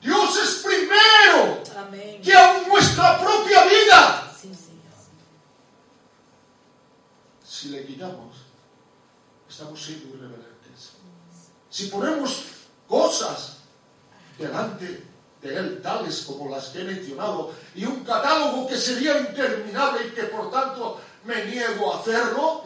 Dios 0.00 0.36
es 0.36 0.62
primero 0.62 1.62
Amén. 1.78 2.20
que 2.20 2.34
aún 2.34 2.68
nuestra 2.68 3.18
propia 3.18 3.64
vida. 3.64 4.32
Sí, 4.38 4.52
si 7.42 7.68
le 7.70 7.86
quitamos, 7.86 8.36
estamos 9.48 9.82
siendo 9.82 10.14
irreverentes. 10.16 10.92
Si 11.70 11.86
ponemos 11.86 12.53
cosas 12.88 13.58
delante 14.38 15.04
de 15.42 15.56
Él, 15.56 15.82
tales 15.82 16.22
como 16.22 16.48
las 16.48 16.68
que 16.68 16.80
he 16.80 16.84
mencionado, 16.84 17.52
y 17.74 17.84
un 17.84 18.04
catálogo 18.04 18.66
que 18.66 18.76
sería 18.76 19.18
interminable 19.20 20.06
y 20.06 20.10
que 20.10 20.24
por 20.24 20.50
tanto 20.50 21.00
me 21.24 21.44
niego 21.46 21.92
a 21.92 22.00
hacerlo, 22.00 22.62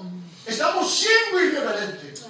estamos 0.46 0.90
siendo 0.90 1.40
irreverentes. 1.40 2.26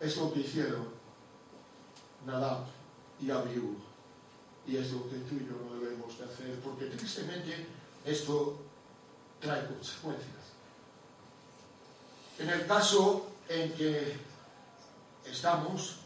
Es 0.00 0.16
lo 0.16 0.32
que 0.32 0.40
hicieron 0.40 0.88
Nadab 2.26 2.64
y 3.20 3.30
Abiú. 3.30 3.76
Y 4.66 4.76
es 4.76 4.92
lo 4.92 5.08
que 5.10 5.16
tú 5.16 5.34
y 5.34 5.46
yo 5.46 5.56
no 5.64 5.78
debemos 5.78 6.16
de 6.18 6.24
hacer, 6.24 6.60
porque 6.60 6.86
tristemente 6.86 7.66
esto 8.04 8.58
trae 9.40 9.66
consecuencias. 9.66 10.49
En 12.40 12.48
el 12.48 12.66
caso 12.66 13.26
en 13.50 13.70
que 13.74 14.16
estamos, 15.26 15.96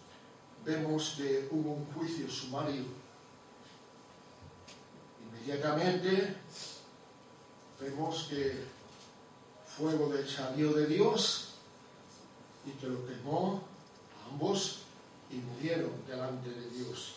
vemos 0.64 1.14
que 1.16 1.48
hubo 1.52 1.74
un 1.74 1.86
juicio 1.94 2.28
sumario. 2.28 2.82
Inmediatamente 5.30 6.36
vemos 7.80 8.26
que 8.28 8.64
fuego 9.76 10.08
descendió 10.08 10.72
de 10.72 10.86
Dios 10.86 11.54
y 12.66 12.72
que 12.80 12.88
lo 12.88 13.06
quemó 13.06 13.62
a 14.18 14.32
ambos 14.32 14.80
y 15.30 15.36
murieron 15.36 15.92
delante 16.04 16.50
de 16.50 16.68
Dios. 16.70 17.14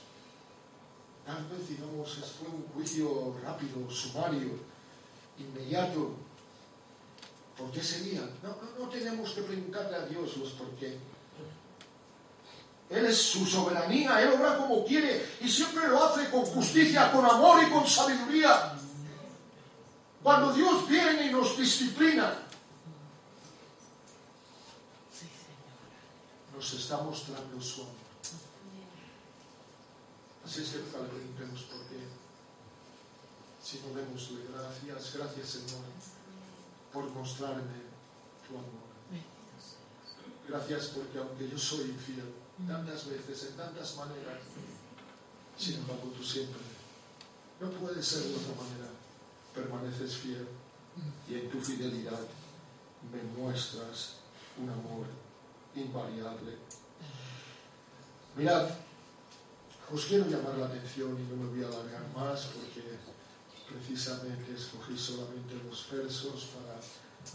Tal 1.25 1.43
vez, 1.47 1.69
digamos, 1.69 2.19
fue 2.38 2.49
un 2.49 2.67
juicio 2.67 3.36
rápido, 3.41 3.89
sumario, 3.89 4.60
inmediato. 5.39 6.27
¿Por 7.58 7.72
qué 7.72 7.84
sería? 7.84 8.22
No, 8.43 8.50
no, 8.50 8.86
no 8.86 8.89
tenemos 8.89 9.32
que 9.32 9.41
preguntarle 9.41 9.98
a 9.98 10.06
Dios 10.06 10.38
los 10.38 10.52
por 10.52 10.70
qué. 10.76 10.98
Él 12.89 13.06
es 13.06 13.17
su 13.17 13.46
soberanía, 13.46 14.22
Él 14.22 14.34
obra 14.34 14.58
como 14.58 14.86
quiere 14.86 15.38
y 15.41 15.50
siempre 15.50 15.88
lo 15.88 16.04
hace 16.04 16.30
con 16.30 16.46
justicia, 16.46 17.12
con 17.12 17.26
amor 17.26 17.62
y 17.63 17.70
con 17.72 17.86
sabiduría. 17.86 18.78
Cuando 20.24 20.54
Dios 20.54 20.88
viene 20.88 21.28
y 21.28 21.32
nos 21.32 21.58
disciplina, 21.58 22.43
nos 26.56 26.74
está 26.74 26.98
mostrando 26.98 27.62
su 27.62 27.82
amor. 27.82 27.93
Así 30.46 30.62
es 30.62 30.70
que 30.70 30.78
nunca 30.78 31.00
le 31.00 31.10
preguntemos 31.10 31.62
por 31.63 31.80
qué. 31.88 32.08
Si 33.62 33.80
no 33.80 33.93
démosle 34.00 34.46
gracias, 34.54 35.17
gracias 35.17 35.50
Señor 35.50 36.16
por 36.93 37.10
mostrarme 37.12 37.88
tu 38.47 38.56
amor. 38.56 38.88
Gracias 40.47 40.88
porque 40.95 41.17
aunque 41.19 41.50
yo 41.50 41.58
soy 41.58 41.89
infiel 41.89 42.34
tantas 42.67 43.08
veces, 43.08 43.50
en 43.50 43.58
tantas 43.58 43.97
maneras, 43.97 44.39
sin 45.58 45.76
embargo 45.76 46.13
tú 46.15 46.23
siempre, 46.23 46.62
no 47.60 47.69
puede 47.71 48.02
ser 48.02 48.23
de 48.23 48.36
otra 48.36 48.63
manera, 48.63 48.89
permaneces 49.54 50.15
fiel 50.15 50.47
y 51.28 51.36
en 51.36 51.50
tu 51.50 51.60
fidelidad 51.60 52.26
me 53.12 53.23
muestras 53.39 54.15
un 54.58 54.69
amor 54.69 55.06
invariable. 55.76 56.58
Mirad, 58.36 58.69
os 59.91 60.06
quiero 60.06 60.26
llamar 60.28 60.58
la 60.58 60.67
atención 60.67 61.17
y 61.19 61.23
no 61.23 61.43
me 61.43 61.50
voy 61.50 61.63
a 61.63 61.67
alargar 61.67 62.08
más 62.15 62.45
porque 62.47 62.97
precisamente 63.69 64.53
escogí 64.56 64.97
solamente 64.97 65.56
los 65.67 65.89
versos 65.91 66.49
para 66.56 66.80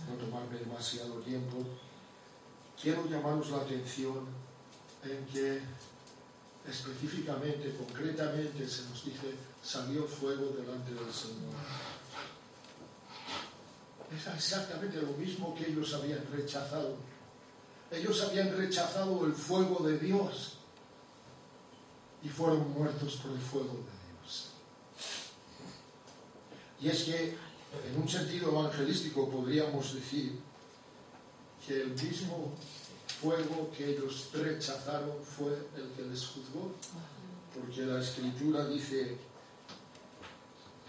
no 0.09 0.17
tomarme 0.17 0.59
demasiado 0.59 1.15
tiempo. 1.21 1.59
Quiero 2.81 3.07
llamaros 3.09 3.51
la 3.51 3.59
atención 3.59 4.27
en 5.05 5.27
que 5.27 5.63
específicamente, 6.69 7.75
concretamente, 7.77 8.69
se 8.69 8.89
nos 8.89 9.05
dice, 9.05 9.35
salió 9.63 10.07
fuego 10.07 10.55
delante 10.57 10.95
del 10.95 11.13
Señor. 11.13 11.55
Es 14.15 14.27
exactamente 14.27 15.01
lo 15.01 15.13
mismo 15.13 15.55
que 15.55 15.69
ellos 15.69 15.93
habían 15.95 16.25
rechazado. 16.31 16.97
Ellos 17.91 18.23
habían 18.23 18.57
rechazado 18.57 19.27
el 19.27 19.35
fuego 19.35 19.87
de 19.87 19.99
Dios 19.99 20.55
y 22.23 22.29
fueron 22.29 22.71
muertos 22.73 23.17
por 23.17 23.33
el 23.33 23.41
fuego 23.41 23.85
de. 23.85 23.92
Y 26.83 26.89
es 26.89 27.05
que, 27.05 27.37
en 27.89 28.03
un 28.03 28.09
sentido 28.09 28.51
evangelístico, 28.51 29.29
podríamos 29.31 29.95
decir 29.95 30.33
que 31.67 31.83
el 31.83 31.91
mismo 31.91 32.53
fuego 33.21 33.71
que 33.77 33.91
ellos 33.91 34.31
rechazaron 34.33 35.23
fue 35.23 35.53
el 35.77 35.91
que 35.97 36.03
les 36.03 36.27
juzgó, 36.27 36.75
porque 37.55 37.83
la 37.83 38.01
escritura 38.01 38.67
dice, 38.67 39.17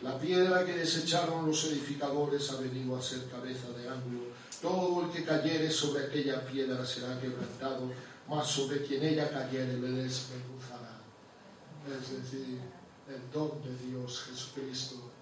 la 0.01 0.17
piedra 0.17 0.65
que 0.65 0.73
desecharon 0.73 1.45
los 1.45 1.63
edificadores 1.65 2.49
ha 2.49 2.59
venido 2.59 2.95
a 2.95 3.01
ser 3.01 3.29
cabeza 3.29 3.69
de 3.69 3.87
ángulo, 3.87 4.33
todo 4.61 5.05
el 5.05 5.11
que 5.11 5.23
cayere 5.23 5.69
sobre 5.69 6.05
aquella 6.05 6.43
piedra 6.47 6.83
será 6.85 7.19
quebrantado, 7.19 7.91
mas 8.27 8.47
sobre 8.47 8.83
quien 8.83 9.03
ella 9.03 9.29
cayere 9.29 9.73
le 9.73 9.91
desmenuzará. 9.91 11.01
Es 11.85 12.09
decir, 12.09 12.59
el 13.07 13.31
don 13.31 13.61
de 13.61 13.77
Dios 13.85 14.23
Jesucristo 14.23 15.12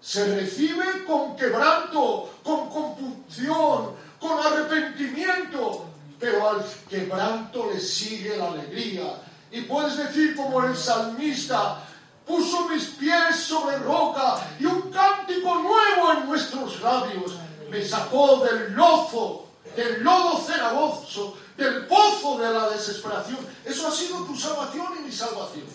se 0.00 0.34
recibe 0.34 1.04
con 1.06 1.36
quebranto, 1.36 2.30
con 2.42 2.70
compunción, 2.70 3.94
con 4.18 4.38
arrepentimiento, 4.38 5.86
pero 6.18 6.48
al 6.48 6.64
quebranto 6.88 7.70
le 7.70 7.80
sigue 7.80 8.36
la 8.36 8.48
alegría. 8.48 9.22
Y 9.50 9.62
puedes 9.62 9.96
decir 9.96 10.34
como 10.36 10.64
el 10.64 10.76
salmista, 10.76 11.84
puso 12.26 12.68
mis 12.68 12.84
pies 12.84 13.36
sobre 13.36 13.78
roca 13.78 14.40
y 14.58 14.64
un 14.64 14.90
cántico 14.90 15.56
nuevo 15.56 16.12
en 16.12 16.26
nuestros 16.26 16.80
labios. 16.80 17.36
Me 17.68 17.84
sacó 17.84 18.44
del 18.44 18.72
lozo, 18.72 19.48
del 19.76 20.02
lodo 20.02 20.38
cenagoso, 20.38 21.36
del 21.56 21.86
pozo 21.86 22.38
de 22.38 22.50
la 22.50 22.70
desesperación. 22.70 23.38
Eso 23.64 23.88
ha 23.88 23.90
sido 23.90 24.24
tu 24.24 24.36
salvación 24.36 24.86
y 24.98 25.02
mi 25.02 25.12
salvación. 25.12 25.66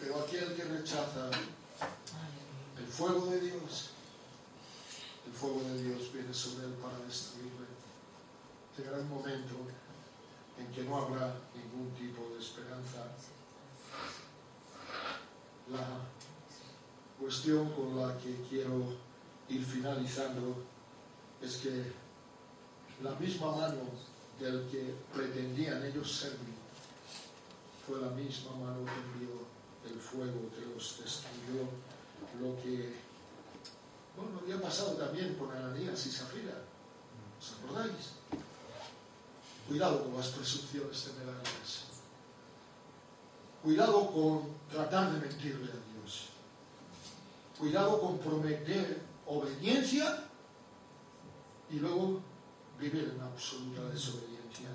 Pero 0.00 0.20
aquel 0.20 0.54
que 0.54 0.64
rechaza 0.64 1.30
fuego 2.94 3.26
de 3.26 3.40
Dios, 3.40 3.90
el 5.26 5.32
fuego 5.32 5.60
de 5.62 5.82
Dios 5.82 6.12
viene 6.12 6.32
sobre 6.32 6.66
él 6.66 6.74
para 6.74 6.96
destruirle. 7.00 7.66
Llegará 8.78 8.98
un 8.98 9.08
momento 9.08 9.54
en 10.58 10.66
que 10.72 10.84
no 10.84 10.96
habrá 10.96 11.34
ningún 11.54 11.90
tipo 11.94 12.32
de 12.32 12.40
esperanza. 12.40 13.06
La 15.72 16.02
cuestión 17.18 17.68
con 17.72 17.96
la 17.98 18.16
que 18.18 18.36
quiero 18.48 18.94
ir 19.48 19.64
finalizando 19.64 20.62
es 21.42 21.56
que 21.56 21.92
la 23.02 23.10
misma 23.16 23.56
mano 23.56 23.82
del 24.38 24.68
que 24.70 24.94
pretendían 25.12 25.84
ellos 25.84 26.16
servir 26.16 26.54
fue 27.86 28.00
la 28.00 28.10
misma 28.10 28.52
mano 28.52 28.84
que 28.84 28.92
envió 28.92 29.54
el 29.84 30.00
fuego 30.00 30.48
que 30.54 30.64
los 30.72 31.00
destruyó, 31.02 31.68
lo 32.40 32.56
que, 32.62 32.94
bueno, 34.16 34.40
había 34.42 34.60
pasado 34.60 34.92
también 34.92 35.34
con 35.34 35.50
Ananías 35.50 36.06
y 36.06 36.10
Zafira. 36.10 36.62
¿Os 37.40 37.52
acordáis? 37.52 38.12
Cuidado 39.68 40.04
con 40.04 40.16
las 40.16 40.28
presunciones 40.28 41.04
temerarias. 41.04 41.84
Cuidado 43.62 44.12
con 44.12 44.42
tratar 44.70 45.12
de 45.12 45.20
mentirle 45.26 45.70
a 45.70 46.00
Dios. 46.00 46.28
Cuidado 47.58 48.00
con 48.00 48.18
prometer 48.18 49.00
obediencia 49.26 50.24
y 51.70 51.76
luego 51.76 52.20
vivir 52.78 53.14
en 53.14 53.20
absoluta 53.22 53.88
desobediencia. 53.88 54.68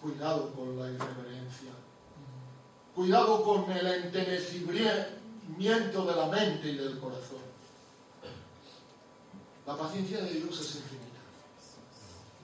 Cuidado 0.00 0.52
con 0.52 0.78
la 0.78 0.90
irreverencia. 0.90 1.70
Cuidado 2.94 3.42
con 3.44 3.70
el 3.70 3.86
de 5.58 6.16
la 6.16 6.26
mente 6.26 6.68
y 6.68 6.76
del 6.76 6.98
corazón. 6.98 7.42
La 9.66 9.76
paciencia 9.76 10.20
de 10.22 10.32
Dios 10.34 10.60
es 10.60 10.76
infinita. 10.76 11.20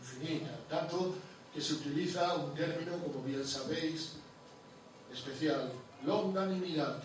Infinita. 0.00 0.58
Tanto 0.68 1.14
que 1.52 1.60
se 1.60 1.74
utiliza 1.74 2.34
un 2.36 2.54
término, 2.54 2.98
como 2.98 3.22
bien 3.24 3.44
sabéis, 3.44 4.12
especial, 5.12 5.72
longanimidad. 6.04 7.02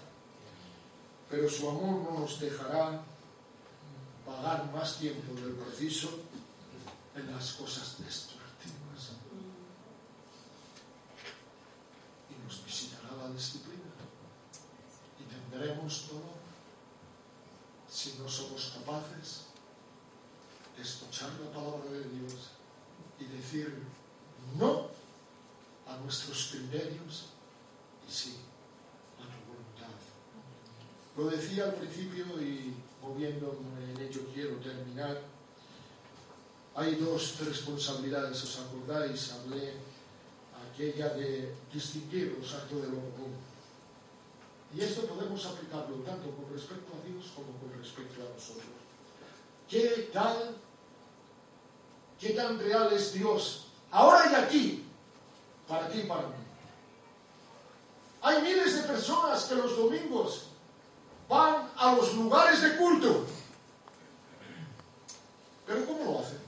Pero 1.30 1.50
su 1.50 1.70
amor 1.70 2.12
no 2.12 2.20
nos 2.20 2.40
dejará 2.40 3.02
pagar 4.26 4.72
más 4.72 4.98
tiempo 4.98 5.34
del 5.34 5.54
preciso 5.54 6.10
en 7.16 7.32
las 7.32 7.54
cosas 7.54 7.98
destructivas. 8.00 9.14
Y 12.30 12.46
nos 12.46 12.64
visitará 12.66 13.16
la 13.18 13.34
disciplina. 13.34 13.83
Y 15.54 15.60
tendremos 15.60 16.08
dolor 16.08 16.24
si 17.90 18.16
no 18.20 18.28
somos 18.28 18.74
capaces 18.76 19.46
de 20.76 20.82
escuchar 20.82 21.30
la 21.44 21.52
palabra 21.52 21.92
de 21.92 22.10
Dios 22.10 22.50
y 23.20 23.26
decir 23.26 23.84
no 24.58 24.88
a 25.88 25.98
nuestros 25.98 26.50
criterios 26.52 27.26
y 28.08 28.12
sí 28.12 28.38
a 29.20 29.24
tu 29.24 29.46
voluntad. 29.52 29.96
Lo 31.16 31.26
decía 31.28 31.66
al 31.66 31.76
principio 31.76 32.26
y 32.42 32.74
moviéndome 33.02 33.92
en 33.92 34.02
ello 34.02 34.22
quiero 34.34 34.56
terminar. 34.58 35.22
Hay 36.76 36.96
dos 36.96 37.40
responsabilidades, 37.40 38.44
¿os 38.44 38.60
acordáis? 38.60 39.32
Hablé 39.32 39.74
aquella 40.72 41.10
de 41.10 41.54
distinguir 41.72 42.36
los 42.40 42.52
actos 42.56 42.82
de 42.82 42.88
lo 42.88 42.96
común. 42.96 43.53
Y 44.76 44.82
esto 44.82 45.06
podemos 45.06 45.46
aplicarlo 45.46 45.98
tanto 45.98 46.32
con 46.32 46.52
respecto 46.52 46.94
a 46.94 47.08
Dios 47.08 47.26
como 47.36 47.52
con 47.60 47.80
respecto 47.80 48.22
a 48.22 48.34
nosotros. 48.34 48.66
¿Qué 49.70 50.10
tal, 50.12 50.56
qué 52.20 52.30
tan 52.30 52.58
real 52.60 52.92
es 52.92 53.14
Dios 53.14 53.68
ahora 53.92 54.32
y 54.32 54.36
aquí, 54.36 54.86
para 55.68 55.88
ti 55.90 56.00
y 56.00 56.08
para 56.08 56.24
mí? 56.24 56.36
Hay 58.24 58.42
miles 58.42 58.76
de 58.76 58.88
personas 58.88 59.44
que 59.46 59.56
los 59.56 59.78
domingos 59.78 60.46
van 61.30 61.70
a 61.78 61.94
los 61.94 62.14
lugares 62.16 62.62
de 62.62 62.76
culto. 62.78 63.26
Pero 65.68 65.86
¿cómo 65.86 66.04
lo 66.04 66.20
hacen? 66.20 66.40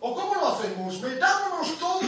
¿O 0.00 0.14
cómo 0.14 0.34
lo 0.34 0.48
hacemos? 0.48 1.00
Metámonos 1.00 1.78
todos 1.78 2.04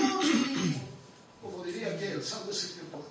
como 1.43 1.65
diría 1.65 1.89
aquel, 1.89 2.23
sálvese 2.23 2.73
quien 2.75 2.87
pueda. 2.87 3.05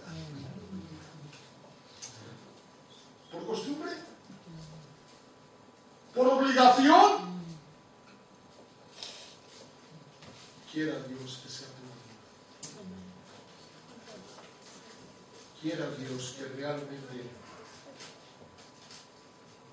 ¿Por 3.31 3.47
costumbre? 3.47 3.91
¿Por 6.13 6.27
obligación? 6.27 7.27
Quiera 10.77 10.93
Dios 11.07 11.39
que 11.41 11.49
sea 11.49 11.67
tu 11.69 11.81
Quiera 15.59 15.89
Dios 15.97 16.35
que 16.37 16.45
realmente, 16.49 17.31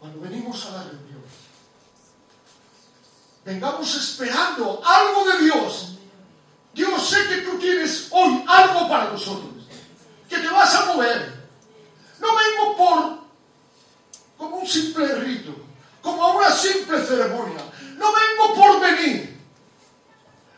cuando 0.00 0.20
venimos 0.22 0.64
a 0.64 0.70
la 0.70 0.84
reunión, 0.84 1.22
vengamos 3.44 3.94
esperando 3.94 4.80
algo 4.82 5.30
de 5.30 5.44
Dios. 5.44 5.98
Dios, 6.72 7.06
sé 7.06 7.28
que 7.28 7.36
tú 7.42 7.58
tienes 7.58 8.08
hoy 8.10 8.42
algo 8.48 8.88
para 8.88 9.10
nosotros, 9.10 9.52
que 10.26 10.38
te 10.38 10.48
vas 10.48 10.74
a 10.74 10.86
mover. 10.86 11.48
No 12.18 12.28
vengo 12.34 12.76
por 12.78 13.18
como 14.38 14.56
un 14.56 14.66
simple 14.66 15.14
rito, 15.16 15.54
como 16.00 16.34
una 16.34 16.50
simple 16.50 17.04
ceremonia. 17.04 17.62
No 17.98 18.06
vengo 18.10 18.54
por 18.54 18.80
venir. 18.80 19.34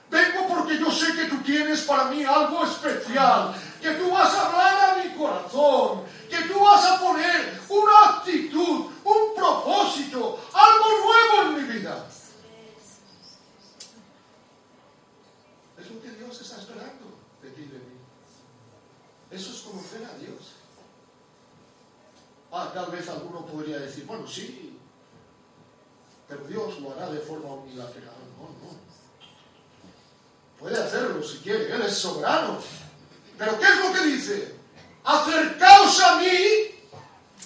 Vengo 0.08 0.46
porque 0.48 0.78
yo 0.78 0.90
sé 0.90 1.14
que 1.14 1.24
tú 1.24 1.38
tienes 1.42 1.82
para 1.82 2.04
mí 2.04 2.24
algo 2.24 2.64
especial, 2.64 3.54
que 3.80 3.90
tú 3.92 4.10
vas 4.10 4.32
a 4.34 4.46
hablar 4.46 4.90
a 4.90 5.02
mi 5.02 5.10
corazón, 5.14 6.04
que 6.30 6.42
tú 6.42 6.60
vas 6.60 6.84
a 6.84 7.00
poner 7.00 7.60
una 7.68 8.10
actitud, 8.10 8.86
un 9.04 9.34
propósito, 9.34 10.40
algo 10.52 10.86
nuevo 11.04 11.42
en 11.42 11.54
mi 11.56 11.72
vida. 11.72 12.06
Es 15.78 15.90
lo 15.90 16.00
que 16.00 16.10
Dios 16.10 16.40
está 16.40 16.60
esperando 16.60 17.18
de 17.42 17.50
ti 17.50 17.62
y 17.62 17.66
de 17.66 17.78
mí. 17.78 17.96
Eso 19.32 19.50
es 19.50 19.60
conocer 19.60 20.04
a 20.04 20.16
Dios. 20.18 20.52
Ah, 22.52 22.70
tal 22.72 22.92
vez 22.92 23.08
alguno 23.08 23.44
podría 23.44 23.80
decir, 23.80 24.06
bueno, 24.06 24.26
sí, 24.26 24.78
pero 26.28 26.44
Dios 26.44 26.80
lo 26.80 26.92
hará 26.92 27.10
de 27.10 27.18
forma 27.18 27.52
unilateral. 27.54 28.14
No, 28.38 28.44
no. 28.44 28.86
Puede 30.58 30.82
hacerlo 30.82 31.22
si 31.22 31.38
quiere, 31.38 31.70
Él 31.72 31.82
es 31.82 31.98
soberano. 31.98 32.58
Pero 33.38 33.58
¿qué 33.58 33.64
es 33.66 33.78
lo 33.78 33.92
que 33.92 34.06
dice? 34.06 34.56
Acercaos 35.04 36.02
a 36.02 36.16
mí 36.16 36.26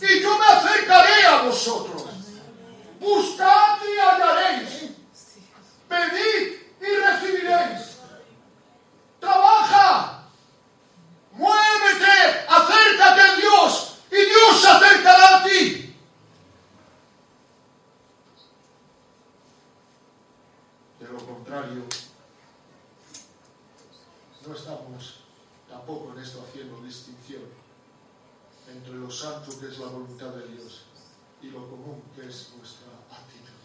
y 0.01 0.21
yo 0.21 0.39
me 0.39 0.45
acercaré 0.47 1.27
a 1.27 1.43
vosotros. 1.43 2.05
Buscad 3.01 3.79
y 3.83 3.99
hallaréis. 3.99 4.91
Pedid 5.89 6.61
y 6.81 6.97
recibiréis. 6.97 7.99
Trabaja. 9.19 10.25
Muévete. 11.33 12.47
Acércate 12.49 13.21
a 13.21 13.37
Dios 13.37 13.97
y 14.11 14.17
Dios 14.17 14.61
se 14.61 14.69
acercará 14.69 15.39
a 15.39 15.45
ti. 15.45 15.97
De 21.01 21.09
lo 21.09 21.27
contrario, 21.27 21.85
no 24.47 24.55
estamos 24.55 25.21
tampoco 25.69 26.13
en 26.13 26.23
esto 26.23 26.43
haciendo 26.43 26.81
distinción 26.83 27.43
entre 28.69 28.95
lo 28.95 29.10
santo 29.21 29.59
que 29.59 29.69
es 29.69 29.79
la 29.79 29.89
voluntad 29.89 30.31
de 30.31 30.49
Dios 30.49 30.83
y 31.43 31.51
lo 31.51 31.69
común 31.69 32.03
que 32.17 32.27
es 32.27 32.53
nuestra 32.57 32.89
actitud. 33.11 33.61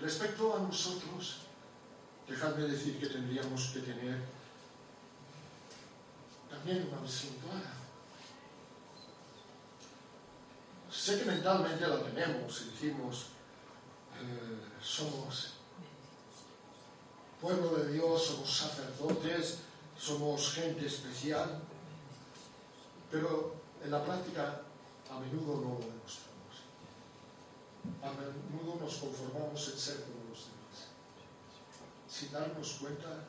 Respecto 0.00 0.56
a 0.56 0.60
nosotros, 0.60 1.40
dejadme 2.26 2.64
decir 2.64 2.98
que 2.98 3.06
tendríamos 3.06 3.68
que 3.74 3.80
tener 3.80 4.18
también 6.48 6.88
una 6.90 7.02
visión 7.02 7.34
clara. 7.42 7.74
Sé 10.90 11.18
que 11.18 11.26
mentalmente 11.26 11.86
la 11.86 12.02
tenemos 12.02 12.62
y 12.62 12.70
decimos, 12.70 13.26
eh, 14.18 14.60
somos 14.82 15.54
pueblo 17.38 17.76
de 17.76 17.92
Dios, 17.92 18.24
somos 18.24 18.56
sacerdotes, 18.56 19.58
somos 19.98 20.54
gente 20.54 20.86
especial, 20.86 21.60
pero 23.14 23.54
en 23.84 23.92
la 23.92 24.02
práctica 24.02 24.62
a 25.08 25.20
menudo 25.20 25.54
no 25.62 25.78
lo 25.78 25.86
demostramos. 25.86 26.66
A 28.02 28.10
menudo 28.10 28.74
nos 28.80 28.96
conformamos 28.96 29.68
en 29.70 29.78
ser 29.78 30.02
como 30.02 30.30
los 30.30 30.50
demás, 30.50 30.90
sin 32.10 32.32
darnos 32.32 32.72
cuenta 32.80 33.22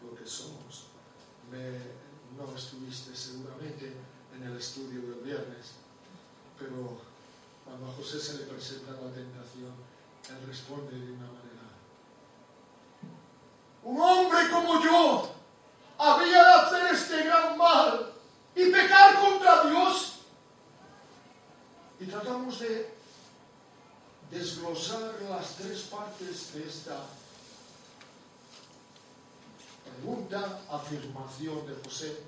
lo 0.00 0.16
que 0.16 0.26
somos. 0.26 0.86
No 1.52 2.56
estuviste 2.56 3.14
seguramente 3.14 3.92
en 4.34 4.42
el 4.42 4.56
estudio 4.56 5.02
del 5.02 5.20
viernes, 5.20 5.72
pero 6.58 6.96
cuando 7.62 7.92
a 7.92 7.92
José 7.92 8.18
se 8.18 8.38
le 8.38 8.44
presenta 8.44 8.92
la 8.92 9.12
tentación, 9.12 9.72
él 10.30 10.46
responde 10.46 10.98
de 10.98 11.12
una 11.12 11.26
manera 11.26 11.66
un 13.84 14.00
hombre 14.00 14.50
como 14.50 14.82
yo 14.82 15.30
había 15.98 16.42
de 16.42 16.52
hacer 16.54 16.94
este 16.94 17.24
gran 17.24 17.58
mal 17.58 18.16
y 18.56 18.70
pecar 18.70 19.20
contra 19.20 19.64
Dios. 19.64 20.14
Y 22.00 22.06
tratamos 22.06 22.58
de 22.58 22.94
desglosar 24.66 25.14
las 25.28 25.56
tres 25.56 25.80
partes 25.82 26.54
de 26.54 26.68
esta 26.68 26.98
pregunta, 29.84 30.60
afirmación 30.70 31.66
de 31.66 31.74
José, 31.84 32.22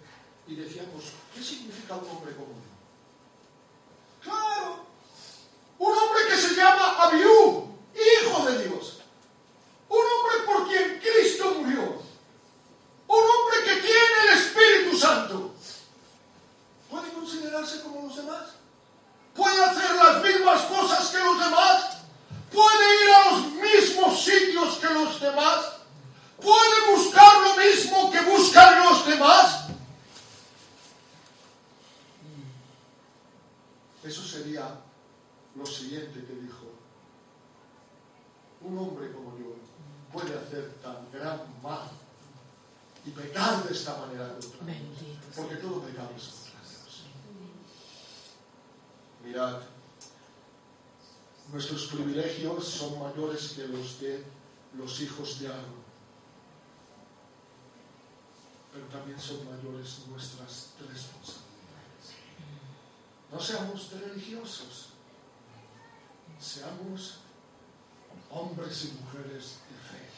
y 0.47 0.55
decíamos, 0.55 1.05
¿qué 1.35 1.43
significa 1.43 1.97
un 1.97 2.09
hombre 2.09 2.35
como 2.35 2.49
yo? 2.49 4.23
Claro, 4.23 4.87
un 5.79 5.93
hombre 5.93 6.21
que 6.29 6.37
se 6.37 6.55
llama 6.55 7.03
Abiú, 7.03 7.75
hijo 7.95 8.47
de 8.47 8.69
Dios. 8.69 8.99
Un 9.89 9.99
hombre 9.99 10.47
por 10.47 10.69
quien 10.69 11.01
Cristo 11.01 11.55
murió. 11.57 11.83
Un 13.09 13.25
hombre 13.25 13.65
que 13.65 13.77
tiene 13.81 14.23
el 14.23 14.39
Espíritu 14.39 14.97
Eso 34.09 34.25
sería 34.25 34.81
lo 35.55 35.67
siguiente 35.67 36.25
que 36.25 36.33
dijo. 36.33 36.65
Un 38.63 38.79
hombre 38.79 39.13
como 39.13 39.37
yo 39.39 39.55
puede 40.11 40.35
hacer 40.35 40.73
tan 40.83 41.13
gran 41.13 41.43
mal 41.63 41.91
y 43.05 43.11
pecar 43.11 43.63
de 43.65 43.75
esta 43.75 43.99
manera 43.99 44.31
contra 44.31 44.65
Dios. 44.65 44.65
Bendito 44.65 45.27
Porque 45.37 45.55
sea. 45.57 45.63
todo 45.63 45.83
pecado 45.83 46.09
es 46.17 46.25
contra 46.25 46.61
Dios. 46.71 47.03
Mirad, 49.23 49.61
nuestros 51.53 51.78
privilegios 51.89 52.65
son 52.65 52.99
mayores 53.01 53.55
que 53.57 53.67
los 53.69 54.01
de 54.01 54.25
los 54.77 55.01
hijos 55.01 55.41
de 55.41 55.49
Aarón. 55.49 55.89
Pero 58.73 58.87
también 58.87 59.19
son 59.19 59.39
mayores 59.45 60.01
nuestras 60.09 60.71
responsabilidades. 60.79 61.49
No 63.33 63.41
seamos 63.41 63.91
religiosos, 63.93 64.89
seamos 66.39 67.19
hombres 68.31 68.85
y 68.85 69.03
mujeres 69.03 69.59
de 69.69 69.79
fe. 69.89 70.09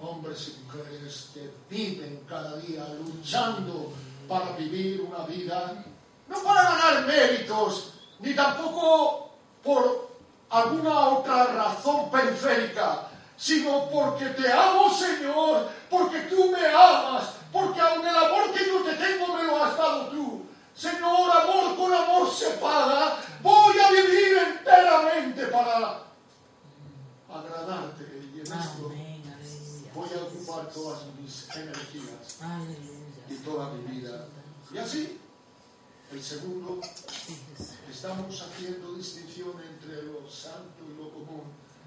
Hombres 0.00 0.54
y 0.56 0.64
mujeres 0.64 1.30
que 1.34 1.50
viven 1.68 2.24
cada 2.28 2.56
día 2.58 2.86
luchando 2.94 3.92
para 4.28 4.56
vivir 4.56 5.00
una 5.00 5.24
vida, 5.26 5.84
no 6.28 6.42
para 6.42 6.62
ganar 6.62 7.06
méritos, 7.06 7.94
ni 8.20 8.34
tampoco 8.34 9.32
por 9.62 10.11
alguna 10.52 11.08
otra 11.08 11.46
razón 11.46 12.10
periférica, 12.10 13.08
sino 13.36 13.88
porque 13.88 14.26
te 14.26 14.52
amo, 14.52 14.94
Señor, 14.94 15.70
porque 15.88 16.20
tú 16.22 16.52
me 16.52 16.66
amas, 16.66 17.30
porque 17.50 17.80
aun 17.80 18.06
el 18.06 18.16
amor 18.16 18.52
que 18.52 18.66
yo 18.66 18.82
te 18.82 18.94
tengo 18.94 19.34
me 19.34 19.44
lo 19.44 19.64
has 19.64 19.76
dado 19.76 20.06
tú. 20.08 20.46
Señor, 20.74 21.30
amor 21.30 21.76
con 21.76 21.94
amor 21.94 22.30
se 22.30 22.50
paga. 22.52 23.18
Voy 23.42 23.74
a 23.78 23.90
vivir 23.90 24.38
enteramente 24.38 25.46
para 25.46 26.02
agradarte 27.28 28.30
y 28.34 28.40
en 28.40 28.46
esto 28.46 28.92
voy 29.94 30.08
a 30.08 30.22
ocupar 30.22 30.68
todas 30.70 31.00
mis 31.18 31.48
energías 31.56 32.38
y 33.28 33.34
toda 33.36 33.70
mi 33.70 33.82
vida. 33.84 34.28
Y 34.72 34.78
así, 34.78 35.18
el 36.10 36.22
segundo, 36.22 36.80
estamos 37.90 38.42
haciendo 38.42 38.94
distinción 38.94 39.52
entre 39.82 40.02
lo 40.02 40.28
santo 40.30 40.84
y 40.88 40.96
lo 40.96 41.10
común 41.10 41.42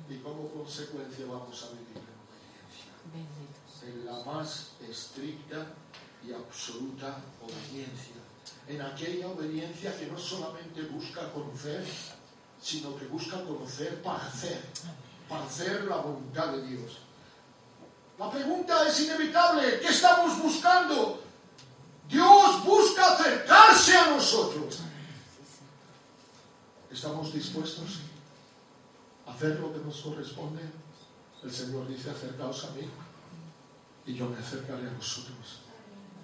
y 0.09 0.17
como 0.17 0.49
consecuencia 0.49 1.25
vamos 1.25 1.63
a 1.63 1.69
vivir 1.71 1.97
en 1.97 2.11
obediencia, 2.27 3.87
en 3.87 4.05
la 4.05 4.23
más 4.25 4.71
estricta 4.87 5.67
y 6.25 6.33
absoluta 6.33 7.17
obediencia, 7.41 8.15
en 8.67 8.81
aquella 8.81 9.27
obediencia 9.27 9.97
que 9.97 10.07
no 10.07 10.17
solamente 10.17 10.81
busca 10.83 11.31
conocer, 11.31 11.85
sino 12.61 12.95
que 12.97 13.05
busca 13.05 13.43
conocer 13.43 14.01
para 14.01 14.25
hacer, 14.27 14.61
para 15.29 15.45
hacer 15.45 15.85
la 15.85 15.97
voluntad 15.97 16.47
de 16.49 16.67
Dios. 16.67 16.97
La 18.19 18.29
pregunta 18.29 18.87
es 18.87 18.99
inevitable, 19.01 19.79
¿qué 19.79 19.87
estamos 19.87 20.41
buscando? 20.41 21.21
Dios 22.07 22.63
busca 22.63 23.13
acercarse 23.13 23.97
a 23.97 24.07
nosotros. 24.11 24.79
¿Estamos 26.95 27.33
dispuestos 27.33 27.99
a 29.27 29.33
hacer 29.33 29.59
lo 29.59 29.73
que 29.73 29.79
nos 29.79 29.99
corresponde? 29.99 30.61
El 31.43 31.51
Señor 31.51 31.89
dice, 31.89 32.09
acercaos 32.09 32.63
a 32.63 32.71
mí 32.71 32.87
y 34.07 34.13
yo 34.13 34.29
me 34.29 34.37
acercaré 34.37 34.87
a 34.87 34.93
vosotros. 34.93 35.59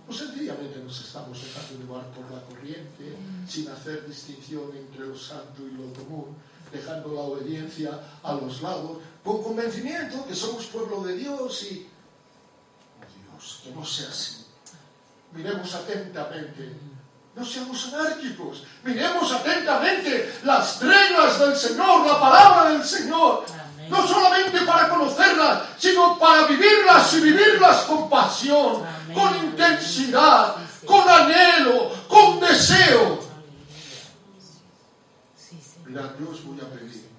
O 0.07 0.13
sencillamente 0.13 0.79
nos 0.79 0.97
estamos 1.01 1.43
dejando 1.43 1.83
llevar 1.83 2.05
por 2.11 2.31
la 2.31 2.41
corriente, 2.45 3.17
sin 3.45 3.67
hacer 3.67 4.07
distinción 4.07 4.71
entre 4.73 5.07
lo 5.07 5.17
santo 5.17 5.67
y 5.67 5.71
lo 5.71 5.91
común, 5.91 6.37
dejando 6.71 7.15
la 7.15 7.21
obediencia 7.21 7.99
a 8.23 8.33
los 8.35 8.61
lados, 8.61 8.99
con 9.25 9.43
convencimiento 9.43 10.25
que 10.25 10.33
somos 10.33 10.67
pueblo 10.67 11.03
de 11.03 11.17
Dios 11.17 11.63
y... 11.63 11.89
Oh 12.95 13.33
Dios, 13.35 13.59
que 13.61 13.71
no 13.71 13.85
sea 13.85 14.07
así. 14.07 14.45
Miremos 15.33 15.75
atentamente. 15.75 16.90
No 17.35 17.45
seamos 17.45 17.93
anárquicos. 17.93 18.63
Miremos 18.83 19.31
atentamente 19.31 20.39
las 20.43 20.81
reglas 20.81 21.39
del 21.39 21.55
Señor, 21.55 22.05
la 22.05 22.19
palabra 22.19 22.71
del 22.71 22.83
Señor. 22.83 23.45
Amén. 23.47 23.89
No 23.89 24.05
solamente 24.05 24.61
para 24.61 24.89
conocerlas, 24.89 25.63
sino 25.77 26.19
para 26.19 26.45
vivirlas 26.47 27.13
y 27.13 27.21
vivirlas 27.21 27.83
con 27.83 28.09
pasión, 28.09 28.83
Amén. 28.85 29.17
con 29.17 29.45
intensidad, 29.45 30.55
con 30.85 31.07
anhelo, 31.07 31.91
con 32.07 32.39
deseo. 32.41 33.19
Sí, 35.35 35.57
yo 35.93 36.29
os 36.29 36.45
voy 36.45 36.59
a 36.59 36.69
pedir. 36.69 37.11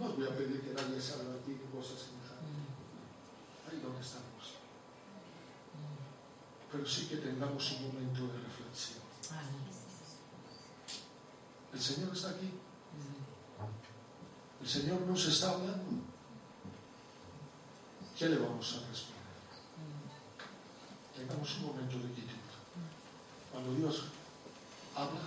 No 0.00 0.06
os 0.06 0.16
voy 0.16 0.26
a 0.26 0.30
pedir 0.30 0.62
que 0.62 0.72
nadie 0.74 1.00
salga 1.00 1.34
aquí 1.40 1.52
ni 1.52 1.78
cosas 1.78 2.00
semejantes. 2.00 2.56
Ahí 3.70 3.80
donde 3.80 4.00
estamos. 4.00 4.56
Pero 6.72 6.86
sí 6.86 7.06
que 7.06 7.16
tengamos 7.16 7.72
un 7.72 7.88
momento 7.88 8.22
de. 8.32 8.45
El 11.72 11.80
Señor 11.80 12.16
está 12.16 12.30
aquí. 12.30 12.50
El 14.62 14.68
Señor 14.68 15.00
nos 15.02 15.26
está 15.26 15.50
hablando. 15.50 16.02
¿Qué 18.18 18.28
le 18.28 18.38
vamos 18.38 18.72
a 18.72 18.88
responder? 18.88 19.16
Tengamos 21.14 21.56
un 21.56 21.66
momento 21.66 21.98
de 21.98 22.14
quietud. 22.14 22.32
Cuando 23.52 23.74
Dios 23.74 24.04
habla, 24.94 25.20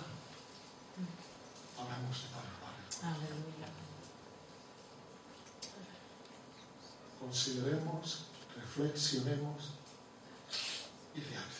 hablamos 1.78 2.22
de 2.22 2.28
par 2.28 2.44
a 2.44 2.60
par. 2.60 3.14
Aleluya. 3.14 3.68
Consideremos, 7.20 8.24
reflexionemos 8.56 9.70
y 11.14 11.20
reaccionemos. 11.20 11.59